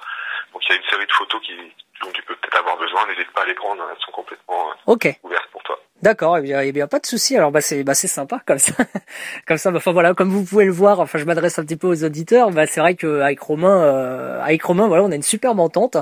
Donc, 0.51 0.67
il 0.67 0.73
y 0.73 0.73
a 0.73 0.81
une 0.81 0.89
série 0.89 1.07
de 1.07 1.11
photos 1.13 1.41
qui 1.41 1.55
dont 2.01 2.11
tu 2.11 2.21
peux 2.23 2.35
peut-être 2.35 2.57
avoir 2.57 2.75
besoin, 2.77 3.05
n'hésite 3.07 3.31
pas 3.31 3.43
à 3.43 3.45
les 3.45 3.53
prendre, 3.53 3.87
elles 3.89 4.03
sont 4.03 4.11
complètement 4.11 4.71
euh, 4.71 4.93
okay. 4.93 5.19
ouvertes 5.23 5.49
pour 5.51 5.63
toi. 5.63 5.79
D'accord, 6.01 6.39
eh 6.39 6.41
bien, 6.41 6.61
eh 6.61 6.71
bien, 6.71 6.87
pas 6.87 6.99
de 6.99 7.05
souci. 7.05 7.37
Alors, 7.37 7.51
bah, 7.51 7.61
c'est, 7.61 7.83
bah, 7.83 7.93
c'est 7.93 8.07
sympa, 8.07 8.41
comme 8.47 8.57
ça, 8.57 8.73
comme 9.47 9.57
ça. 9.57 9.69
Bah, 9.69 9.77
enfin, 9.77 9.91
voilà, 9.91 10.15
comme 10.15 10.29
vous 10.29 10.43
pouvez 10.43 10.65
le 10.65 10.71
voir. 10.71 10.99
Enfin, 10.99 11.19
je 11.19 11.25
m'adresse 11.25 11.59
un 11.59 11.63
petit 11.63 11.75
peu 11.75 11.87
aux 11.87 12.03
auditeurs. 12.03 12.49
Bah, 12.49 12.65
c'est 12.65 12.79
vrai 12.79 12.95
que 12.95 13.19
avec 13.21 13.39
Romain, 13.39 13.83
euh, 13.83 14.41
avec 14.41 14.63
Romain, 14.63 14.87
voilà, 14.87 15.03
on 15.03 15.11
a 15.11 15.15
une 15.15 15.21
superbe 15.21 15.59
entente. 15.59 15.97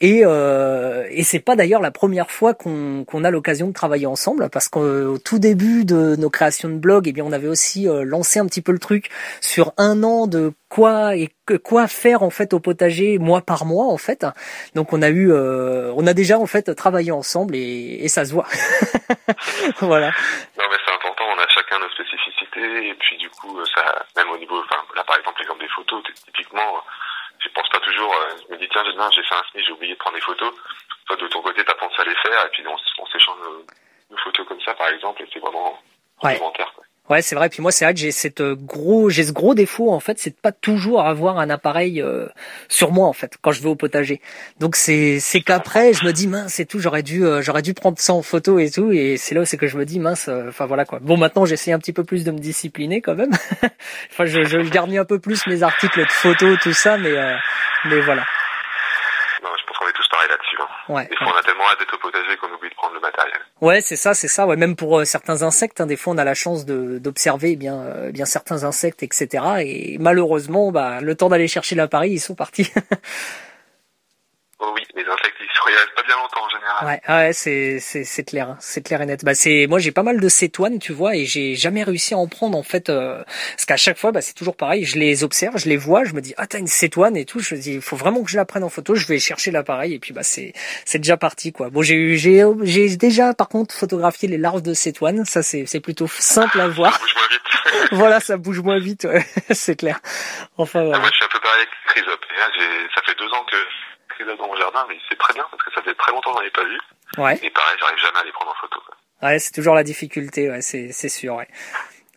Et, 0.00 0.22
euh, 0.24 1.06
et 1.10 1.22
c'est 1.22 1.38
pas 1.38 1.54
d'ailleurs 1.54 1.82
la 1.82 1.90
première 1.90 2.30
fois 2.30 2.54
qu'on, 2.54 3.04
qu'on 3.06 3.24
a 3.24 3.30
l'occasion 3.30 3.68
de 3.68 3.72
travailler 3.74 4.06
ensemble, 4.06 4.48
parce 4.50 4.68
qu'au 4.68 5.18
tout 5.18 5.38
début 5.38 5.84
de 5.84 6.16
nos 6.16 6.30
créations 6.30 6.70
de 6.70 6.76
blog, 6.78 7.06
eh 7.06 7.12
bien, 7.12 7.24
on 7.24 7.32
avait 7.32 7.48
aussi 7.48 7.86
euh, 7.88 8.04
lancé 8.04 8.38
un 8.38 8.46
petit 8.46 8.62
peu 8.62 8.72
le 8.72 8.78
truc 8.78 9.10
sur 9.42 9.74
un 9.76 10.02
an 10.02 10.26
de 10.26 10.52
quoi 10.70 11.14
et 11.16 11.28
quoi 11.62 11.86
faire 11.86 12.22
en 12.22 12.30
fait 12.30 12.54
au 12.54 12.60
potager 12.60 13.18
mois 13.18 13.42
par 13.42 13.66
mois 13.66 13.88
en 13.88 13.98
fait. 13.98 14.24
Donc 14.74 14.94
on 14.94 15.02
a 15.02 15.10
eu, 15.10 15.30
euh, 15.30 15.92
on 15.96 16.06
a 16.06 16.14
déjà 16.14 16.38
en 16.38 16.46
fait 16.46 16.74
travaillé 16.74 17.12
ensemble 17.12 17.54
et, 17.54 17.98
et 18.00 18.08
ça 18.08 18.24
se 18.24 18.32
voit. 18.32 18.46
voilà. 19.80 20.10
Non 20.58 20.64
mais 20.70 20.76
c'est 20.84 20.92
important, 20.92 21.24
on 21.28 21.38
a 21.38 21.48
chacun 21.48 21.78
nos 21.78 21.90
spécificités 21.90 22.88
et 22.88 22.94
puis 22.94 23.16
du 23.16 23.28
coup 23.30 23.64
ça, 23.66 24.04
même 24.16 24.30
au 24.30 24.38
niveau, 24.38 24.60
enfin 24.60 24.82
là 24.94 25.04
par 25.04 25.16
exemple 25.18 25.40
l'exemple 25.40 25.62
des 25.62 25.68
photos, 25.68 26.02
typiquement, 26.24 26.84
je 27.38 27.48
pense 27.48 27.68
pas 27.68 27.80
toujours, 27.80 28.14
euh, 28.14 28.36
je 28.48 28.54
me 28.54 28.58
dis 28.58 28.68
tiens 28.70 28.84
j'ai 28.84 29.22
fait 29.22 29.34
un 29.34 29.42
SMI, 29.50 29.64
j'ai 29.64 29.72
oublié 29.72 29.94
de 29.94 29.98
prendre 29.98 30.16
des 30.16 30.22
photos. 30.22 30.52
Toi 31.06 31.16
de 31.16 31.26
ton 31.28 31.42
côté 31.42 31.64
t'as 31.64 31.74
pensé 31.74 31.94
à 32.00 32.04
les 32.04 32.14
faire 32.16 32.46
et 32.46 32.48
puis 32.50 32.64
on, 32.66 32.76
on 33.02 33.06
s'échange 33.06 33.38
nos, 34.10 34.16
photos 34.18 34.46
comme 34.46 34.60
ça 34.60 34.74
par 34.74 34.88
exemple 34.88 35.22
et 35.22 35.28
c'est 35.32 35.40
vraiment 35.40 35.78
complémentaire. 36.18 36.72
Ouais, 37.12 37.20
c'est 37.20 37.34
vrai. 37.34 37.50
Puis 37.50 37.60
moi, 37.60 37.70
c'est 37.72 37.84
vrai 37.84 37.92
que 37.92 38.00
j'ai 38.00 38.10
cette 38.10 38.40
euh, 38.40 38.56
gros, 38.56 39.10
j'ai 39.10 39.24
ce 39.24 39.32
gros 39.32 39.54
défaut 39.54 39.92
en 39.92 40.00
fait, 40.00 40.18
c'est 40.18 40.30
de 40.30 40.34
pas 40.34 40.50
toujours 40.50 41.02
avoir 41.04 41.38
un 41.38 41.50
appareil 41.50 42.00
euh, 42.00 42.26
sur 42.70 42.90
moi 42.90 43.06
en 43.06 43.12
fait 43.12 43.36
quand 43.42 43.52
je 43.52 43.60
vais 43.60 43.68
au 43.68 43.74
potager. 43.74 44.22
Donc 44.60 44.76
c'est 44.76 45.20
c'est 45.20 45.42
qu'après, 45.42 45.92
je 45.92 46.06
me 46.06 46.12
dis 46.14 46.26
mince, 46.26 46.54
c'est 46.54 46.64
tout. 46.64 46.78
J'aurais 46.78 47.02
dû 47.02 47.22
euh, 47.26 47.42
j'aurais 47.42 47.60
dû 47.60 47.74
prendre 47.74 47.98
ça 47.98 48.14
en 48.14 48.22
photo 48.22 48.58
et 48.58 48.70
tout. 48.70 48.92
Et 48.92 49.18
c'est 49.18 49.34
là 49.34 49.42
où 49.42 49.44
c'est 49.44 49.58
que 49.58 49.66
je 49.66 49.76
me 49.76 49.84
dis 49.84 49.98
mince. 50.00 50.30
Enfin 50.48 50.64
voilà 50.64 50.86
quoi. 50.86 51.00
Bon, 51.02 51.18
maintenant 51.18 51.44
j'essaie 51.44 51.72
un 51.72 51.78
petit 51.78 51.92
peu 51.92 52.02
plus 52.02 52.24
de 52.24 52.30
me 52.30 52.38
discipliner 52.38 53.02
quand 53.02 53.14
même. 53.14 53.32
enfin, 54.10 54.24
je, 54.24 54.44
je 54.44 54.56
garde 54.70 54.90
un 54.94 55.04
peu 55.04 55.18
plus 55.18 55.46
mes 55.46 55.62
articles 55.62 56.00
de 56.00 56.06
photos, 56.08 56.58
tout 56.62 56.72
ça, 56.72 56.96
mais 56.96 57.12
mais 57.84 58.00
voilà. 58.00 58.24
Là-dessus. 60.28 60.56
Hein. 60.60 60.68
Ouais. 60.92 61.06
Des 61.06 61.16
fois, 61.16 61.32
on 61.34 61.38
a 61.38 61.42
tellement 61.42 61.64
hâte 61.68 61.78
d'être 61.78 61.94
au 61.94 61.98
potager 61.98 62.36
qu'on 62.36 62.52
oublie 62.52 62.68
de 62.68 62.74
prendre 62.74 62.94
le 62.94 63.00
matériel. 63.00 63.38
Ouais, 63.60 63.80
c'est 63.80 63.96
ça, 63.96 64.14
c'est 64.14 64.28
ça. 64.28 64.46
Ouais, 64.46 64.56
même 64.56 64.76
pour 64.76 64.98
euh, 64.98 65.04
certains 65.04 65.42
insectes, 65.42 65.80
hein, 65.80 65.86
des 65.86 65.96
fois, 65.96 66.14
on 66.14 66.18
a 66.18 66.24
la 66.24 66.34
chance 66.34 66.64
d'observer 66.66 67.52
eh 67.52 67.56
bien 67.56 67.80
euh, 67.80 68.12
bien 68.12 68.24
certains 68.24 68.64
insectes, 68.64 69.02
etc. 69.02 69.44
Et 69.64 69.98
malheureusement, 69.98 70.70
bah, 70.72 71.00
le 71.00 71.14
temps 71.14 71.28
d'aller 71.28 71.48
chercher 71.48 71.74
l'appareil, 71.74 72.12
ils 72.12 72.20
sont 72.20 72.34
partis. 72.34 72.70
oh 74.60 74.72
oui, 74.74 74.82
les 74.94 75.04
insectes, 75.04 75.41
pas 75.96 76.02
bien 76.02 76.16
longtemps 76.16 76.44
en 76.44 76.48
général. 76.48 77.00
Ouais, 77.08 77.14
ouais, 77.14 77.32
c'est 77.32 77.78
c'est 77.80 78.04
c'est 78.04 78.24
clair, 78.24 78.50
hein. 78.50 78.56
c'est 78.60 78.82
clair 78.82 79.02
et 79.02 79.06
net. 79.06 79.24
Bah 79.24 79.34
c'est 79.34 79.66
moi 79.68 79.78
j'ai 79.78 79.92
pas 79.92 80.02
mal 80.02 80.20
de 80.20 80.28
cétoines, 80.28 80.78
tu 80.78 80.92
vois, 80.92 81.16
et 81.16 81.24
j'ai 81.24 81.54
jamais 81.54 81.82
réussi 81.82 82.14
à 82.14 82.18
en 82.18 82.26
prendre 82.28 82.56
en 82.56 82.62
fait, 82.62 82.88
euh, 82.88 83.22
parce 83.52 83.64
qu'à 83.64 83.76
chaque 83.76 83.98
fois, 83.98 84.12
bah 84.12 84.20
c'est 84.20 84.34
toujours 84.34 84.56
pareil. 84.56 84.84
Je 84.84 84.98
les 84.98 85.24
observe, 85.24 85.58
je 85.58 85.68
les 85.68 85.76
vois, 85.76 86.04
je 86.04 86.12
me 86.12 86.20
dis 86.20 86.34
ah 86.36 86.46
t'as 86.46 86.58
une 86.58 86.66
cétoine 86.66 87.16
et 87.16 87.24
tout. 87.24 87.40
Je 87.40 87.54
me 87.54 87.60
dis 87.60 87.74
il 87.74 87.82
faut 87.82 87.96
vraiment 87.96 88.22
que 88.22 88.30
je 88.30 88.36
la 88.36 88.44
prenne 88.44 88.64
en 88.64 88.68
photo. 88.68 88.94
Je 88.94 89.06
vais 89.06 89.18
chercher 89.18 89.50
l'appareil 89.50 89.94
et 89.94 89.98
puis 89.98 90.12
bah 90.12 90.22
c'est 90.22 90.52
c'est 90.84 90.98
déjà 90.98 91.16
parti 91.16 91.52
quoi. 91.52 91.70
Bon 91.70 91.82
j'ai 91.82 91.94
eu 91.94 92.16
j'ai 92.16 92.42
j'ai 92.62 92.96
déjà 92.96 93.34
par 93.34 93.48
contre 93.48 93.74
photographié 93.74 94.28
les 94.28 94.38
larves 94.38 94.62
de 94.62 94.74
cétoine. 94.74 95.24
Ça 95.24 95.42
c'est 95.42 95.66
c'est 95.66 95.80
plutôt 95.80 96.06
simple 96.08 96.60
à 96.60 96.68
voir. 96.68 96.92
Ça 96.92 96.98
bouge 96.98 97.14
moins 97.14 97.28
vite. 97.30 97.42
voilà, 97.92 98.20
ça 98.20 98.36
bouge 98.36 98.60
moins 98.60 98.78
vite, 98.78 99.04
ouais. 99.04 99.24
c'est 99.50 99.76
clair. 99.76 100.00
Enfin 100.56 100.82
voilà. 100.82 100.98
Ah, 100.98 101.00
moi 101.00 101.08
je 101.10 101.16
suis 101.16 101.24
un 101.24 101.28
peu 101.28 101.40
pareil 101.40 101.60
avec 101.62 101.70
Chrysop. 101.86 102.20
ça 102.94 103.02
fait 103.04 103.18
deux 103.18 103.28
ans 103.32 103.44
que 103.50 103.56
dans 104.24 104.46
mon 104.46 104.56
jardin, 104.56 104.84
mais 104.88 104.96
c'est 105.08 105.18
très 105.18 105.34
bien 105.34 105.44
parce 105.50 105.62
que 105.62 105.70
ça 105.74 105.82
fait 105.82 105.94
très 105.94 106.12
longtemps 106.12 106.32
que 106.32 106.40
j'en 106.40 106.46
ai 106.46 106.50
pas 106.50 106.64
vu. 106.64 106.78
Ouais. 107.18 107.38
Et 107.42 107.50
pareil, 107.50 107.76
j'arrive 107.78 107.98
jamais 107.98 108.18
à 108.18 108.24
les 108.24 108.32
prendre 108.32 108.50
en 108.50 108.54
photo. 108.54 108.80
Quoi. 108.86 109.28
Ouais, 109.28 109.38
c'est 109.38 109.52
toujours 109.52 109.74
la 109.74 109.84
difficulté, 109.84 110.50
ouais, 110.50 110.62
c'est 110.62 110.92
c'est 110.92 111.08
sûr, 111.08 111.34
ouais. 111.36 111.48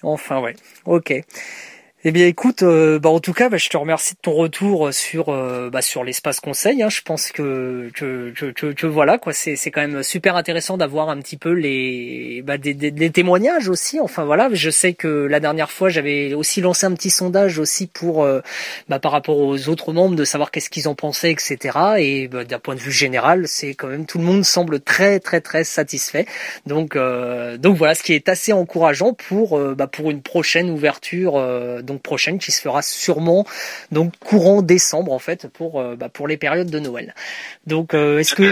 Enfin, 0.03 0.39
ouais. 0.39 0.55
Ok. 0.85 1.13
Eh 2.07 2.11
bien, 2.11 2.27
écoute, 2.27 2.61
euh, 2.61 2.99
bah, 2.99 3.09
en 3.09 3.19
tout 3.19 3.33
cas, 3.33 3.49
bah, 3.49 3.57
je 3.57 3.67
te 3.67 3.75
remercie 3.77 4.13
de 4.13 4.19
ton 4.21 4.33
retour 4.33 4.93
sur 4.93 5.29
euh, 5.29 5.71
bah, 5.71 5.81
sur 5.81 6.03
l'espace 6.03 6.39
conseil. 6.39 6.83
Hein. 6.83 6.89
Je 6.89 7.01
pense 7.01 7.31
que 7.31 7.89
que, 7.95 8.31
que, 8.31 8.73
que, 8.73 8.85
voilà 8.85 9.17
quoi, 9.17 9.33
c'est 9.33 9.55
c'est 9.55 9.71
quand 9.71 9.81
même 9.81 10.03
super 10.03 10.35
intéressant 10.35 10.77
d'avoir 10.77 11.09
un 11.09 11.17
petit 11.17 11.35
peu 11.35 11.49
les 11.49 12.43
bah, 12.45 12.59
des, 12.59 12.75
des, 12.75 12.91
des, 12.91 13.09
témoignages 13.09 13.69
aussi. 13.69 13.99
Enfin 13.99 14.23
voilà, 14.23 14.49
je 14.53 14.69
sais 14.69 14.93
que 14.93 15.07
la 15.07 15.39
dernière 15.39 15.71
fois, 15.71 15.89
j'avais 15.89 16.35
aussi 16.35 16.61
lancé 16.61 16.85
un 16.85 16.93
petit 16.93 17.09
sondage 17.09 17.57
aussi 17.57 17.87
pour 17.87 18.23
euh, 18.23 18.41
bah, 18.87 18.99
par 18.99 19.11
rapport 19.11 19.39
aux 19.39 19.67
autres 19.67 19.91
membres 19.91 20.15
de 20.15 20.25
savoir 20.25 20.51
qu'est-ce 20.51 20.69
qu'ils 20.69 20.87
en 20.87 20.93
pensaient, 20.93 21.31
etc. 21.31 21.57
Et 21.97 22.27
bah, 22.27 22.43
d'un 22.43 22.59
point 22.59 22.75
de 22.75 22.81
vue 22.81 22.91
général, 22.91 23.47
c'est 23.47 23.73
quand 23.73 23.87
même 23.87 24.05
tout 24.05 24.19
le 24.19 24.25
monde 24.25 24.45
semble 24.45 24.79
très 24.79 25.19
très 25.19 25.41
très 25.41 25.63
satisfait. 25.63 26.27
Donc 26.67 26.95
donc 26.95 27.77
voilà, 27.77 27.95
ce 27.95 28.03
qui 28.03 28.13
est 28.13 28.29
assez 28.29 28.53
encourageant 28.53 29.13
pour 29.13 29.59
bah, 29.73 29.87
pour 29.87 30.11
une 30.11 30.21
prochaine 30.21 30.69
ouverture. 30.69 31.41
Prochaine 31.99 32.39
qui 32.39 32.51
se 32.51 32.61
fera 32.61 32.81
sûrement 32.81 33.45
donc 33.91 34.13
courant 34.19 34.61
décembre 34.61 35.11
en 35.11 35.19
fait 35.19 35.47
pour 35.47 35.79
euh, 35.79 35.95
bah, 35.95 36.09
pour 36.09 36.27
les 36.27 36.37
périodes 36.37 36.69
de 36.69 36.79
Noël. 36.79 37.13
Donc 37.67 37.93
euh, 37.93 38.19
est-ce 38.19 38.35
que 38.35 38.43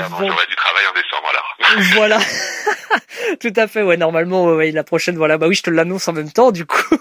travail 0.55 0.85
en 0.87 0.93
décembre 0.93 1.27
alors 1.29 1.57
Voilà. 1.95 2.19
Tout 3.39 3.53
à 3.55 3.67
fait, 3.67 3.81
ouais. 3.81 3.97
Normalement, 3.97 4.45
ouais, 4.45 4.71
la 4.71 4.83
prochaine, 4.83 5.17
voilà. 5.17 5.37
Bah 5.37 5.47
oui, 5.47 5.55
je 5.55 5.63
te 5.63 5.69
l'annonce 5.69 6.07
en 6.07 6.13
même 6.13 6.31
temps, 6.31 6.51
du 6.51 6.65
coup. 6.65 6.97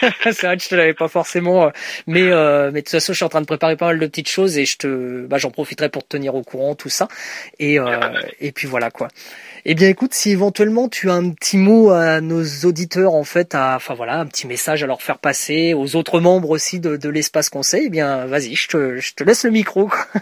c'est 0.24 0.42
vrai 0.42 0.56
que 0.56 0.62
je 0.62 0.68
te 0.68 0.74
l'avais 0.74 0.94
pas 0.94 1.08
forcément, 1.08 1.64
euh, 1.64 1.70
mais 2.06 2.22
euh, 2.22 2.70
mais 2.72 2.80
de 2.80 2.84
toute 2.84 2.90
façon, 2.90 3.12
je 3.12 3.16
suis 3.16 3.24
en 3.24 3.28
train 3.28 3.40
de 3.40 3.46
préparer 3.46 3.76
pas 3.76 3.86
mal 3.86 3.98
de 3.98 4.06
petites 4.06 4.28
choses 4.28 4.58
et 4.58 4.64
je 4.64 4.78
te, 4.78 5.26
bah 5.26 5.38
j'en 5.38 5.50
profiterai 5.50 5.88
pour 5.88 6.02
te 6.02 6.08
tenir 6.08 6.34
au 6.34 6.42
courant 6.42 6.74
tout 6.74 6.88
ça. 6.88 7.08
Et 7.58 7.78
euh, 7.78 7.98
et 8.40 8.52
puis 8.52 8.66
voilà 8.66 8.90
quoi. 8.90 9.08
Eh 9.64 9.74
bien, 9.74 9.88
écoute, 9.88 10.14
si 10.14 10.30
éventuellement 10.30 10.88
tu 10.88 11.10
as 11.10 11.14
un 11.14 11.30
petit 11.30 11.56
mot 11.56 11.90
à 11.90 12.20
nos 12.20 12.44
auditeurs, 12.64 13.14
en 13.14 13.24
fait, 13.24 13.54
à, 13.54 13.74
enfin 13.76 13.94
voilà, 13.94 14.20
un 14.20 14.26
petit 14.26 14.46
message 14.46 14.82
à 14.82 14.86
leur 14.86 15.02
faire 15.02 15.18
passer, 15.18 15.74
aux 15.74 15.96
autres 15.96 16.20
membres 16.20 16.50
aussi 16.50 16.78
de, 16.78 16.96
de 16.96 17.08
l'espace 17.08 17.48
conseil, 17.48 17.84
eh 17.86 17.90
bien, 17.90 18.26
vas-y, 18.26 18.54
je 18.54 18.68
te, 18.68 18.96
je 18.98 19.14
te 19.14 19.24
laisse 19.24 19.44
le 19.44 19.50
micro. 19.50 19.88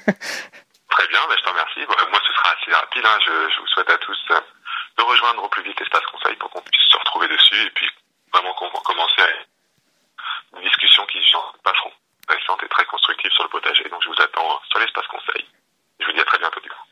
Très 0.94 1.08
bien, 1.08 1.20
ben, 1.28 1.34
je 1.36 1.44
te 1.44 1.50
remercie. 1.50 1.80
Moi, 1.86 2.20
ce 2.26 2.34
Je, 3.04 3.60
vous 3.60 3.66
souhaite 3.66 3.90
à 3.90 3.98
tous 3.98 4.18
de 4.96 5.02
rejoindre 5.02 5.44
au 5.44 5.48
plus 5.48 5.62
vite 5.62 5.78
l'espace 5.78 6.06
conseil 6.06 6.36
pour 6.36 6.48
qu'on 6.50 6.62
puisse 6.62 6.88
se 6.88 6.96
retrouver 6.96 7.28
dessus. 7.28 7.66
Et 7.66 7.70
puis 7.70 7.88
vraiment 8.32 8.54
qu'on 8.54 8.68
va 8.68 8.80
commencer 8.80 9.22
une 10.56 10.62
discussion 10.62 11.04
qui, 11.06 11.22
j'en 11.30 11.52
pas 11.62 11.74
fond, 11.74 11.92
intéressante 12.22 12.62
et 12.62 12.68
très 12.68 12.84
constructive 12.86 13.30
sur 13.32 13.42
le 13.42 13.50
potager. 13.50 13.84
Donc, 13.90 14.02
je 14.02 14.08
vous 14.08 14.22
attends 14.22 14.60
sur 14.70 14.78
l'espace 14.78 15.06
conseil. 15.08 15.44
Je 16.00 16.06
vous 16.06 16.12
dis 16.12 16.20
à 16.20 16.24
très 16.24 16.38
bientôt 16.38 16.60
du 16.60 16.70
coup. 16.70 16.84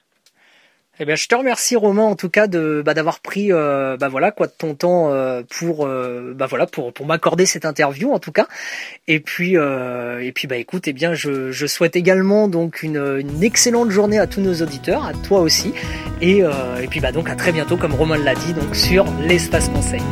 Eh 1.02 1.04
bien, 1.04 1.16
je 1.16 1.26
te 1.26 1.34
remercie 1.34 1.74
Romain 1.74 2.04
en 2.04 2.14
tout 2.14 2.28
cas 2.28 2.46
de 2.46 2.80
bah, 2.86 2.94
d'avoir 2.94 3.18
pris 3.18 3.50
euh, 3.50 3.96
bah 3.96 4.06
voilà 4.06 4.30
quoi 4.30 4.46
de 4.46 4.52
ton 4.56 4.76
temps 4.76 5.10
euh, 5.10 5.42
pour 5.50 5.84
euh, 5.84 6.32
bah 6.32 6.46
voilà 6.46 6.64
pour 6.64 6.92
pour 6.92 7.06
m'accorder 7.06 7.44
cette 7.44 7.64
interview 7.64 8.12
en 8.12 8.20
tout 8.20 8.30
cas. 8.30 8.46
Et 9.08 9.18
puis 9.18 9.58
euh, 9.58 10.20
et 10.22 10.30
puis 10.30 10.46
bah 10.46 10.58
écoute 10.58 10.86
eh 10.86 10.92
bien 10.92 11.12
je, 11.12 11.50
je 11.50 11.66
souhaite 11.66 11.96
également 11.96 12.46
donc 12.46 12.84
une, 12.84 13.18
une 13.18 13.42
excellente 13.42 13.90
journée 13.90 14.20
à 14.20 14.28
tous 14.28 14.42
nos 14.42 14.62
auditeurs, 14.62 15.04
à 15.04 15.12
toi 15.12 15.40
aussi 15.40 15.74
et 16.20 16.44
euh, 16.44 16.80
et 16.80 16.86
puis 16.86 17.00
bah 17.00 17.10
donc 17.10 17.28
à 17.28 17.34
très 17.34 17.50
bientôt 17.50 17.76
comme 17.76 17.94
Romain 17.94 18.16
l'a 18.16 18.36
dit 18.36 18.52
donc 18.52 18.76
sur 18.76 19.04
l'espace 19.26 19.70
conseil. 19.70 20.02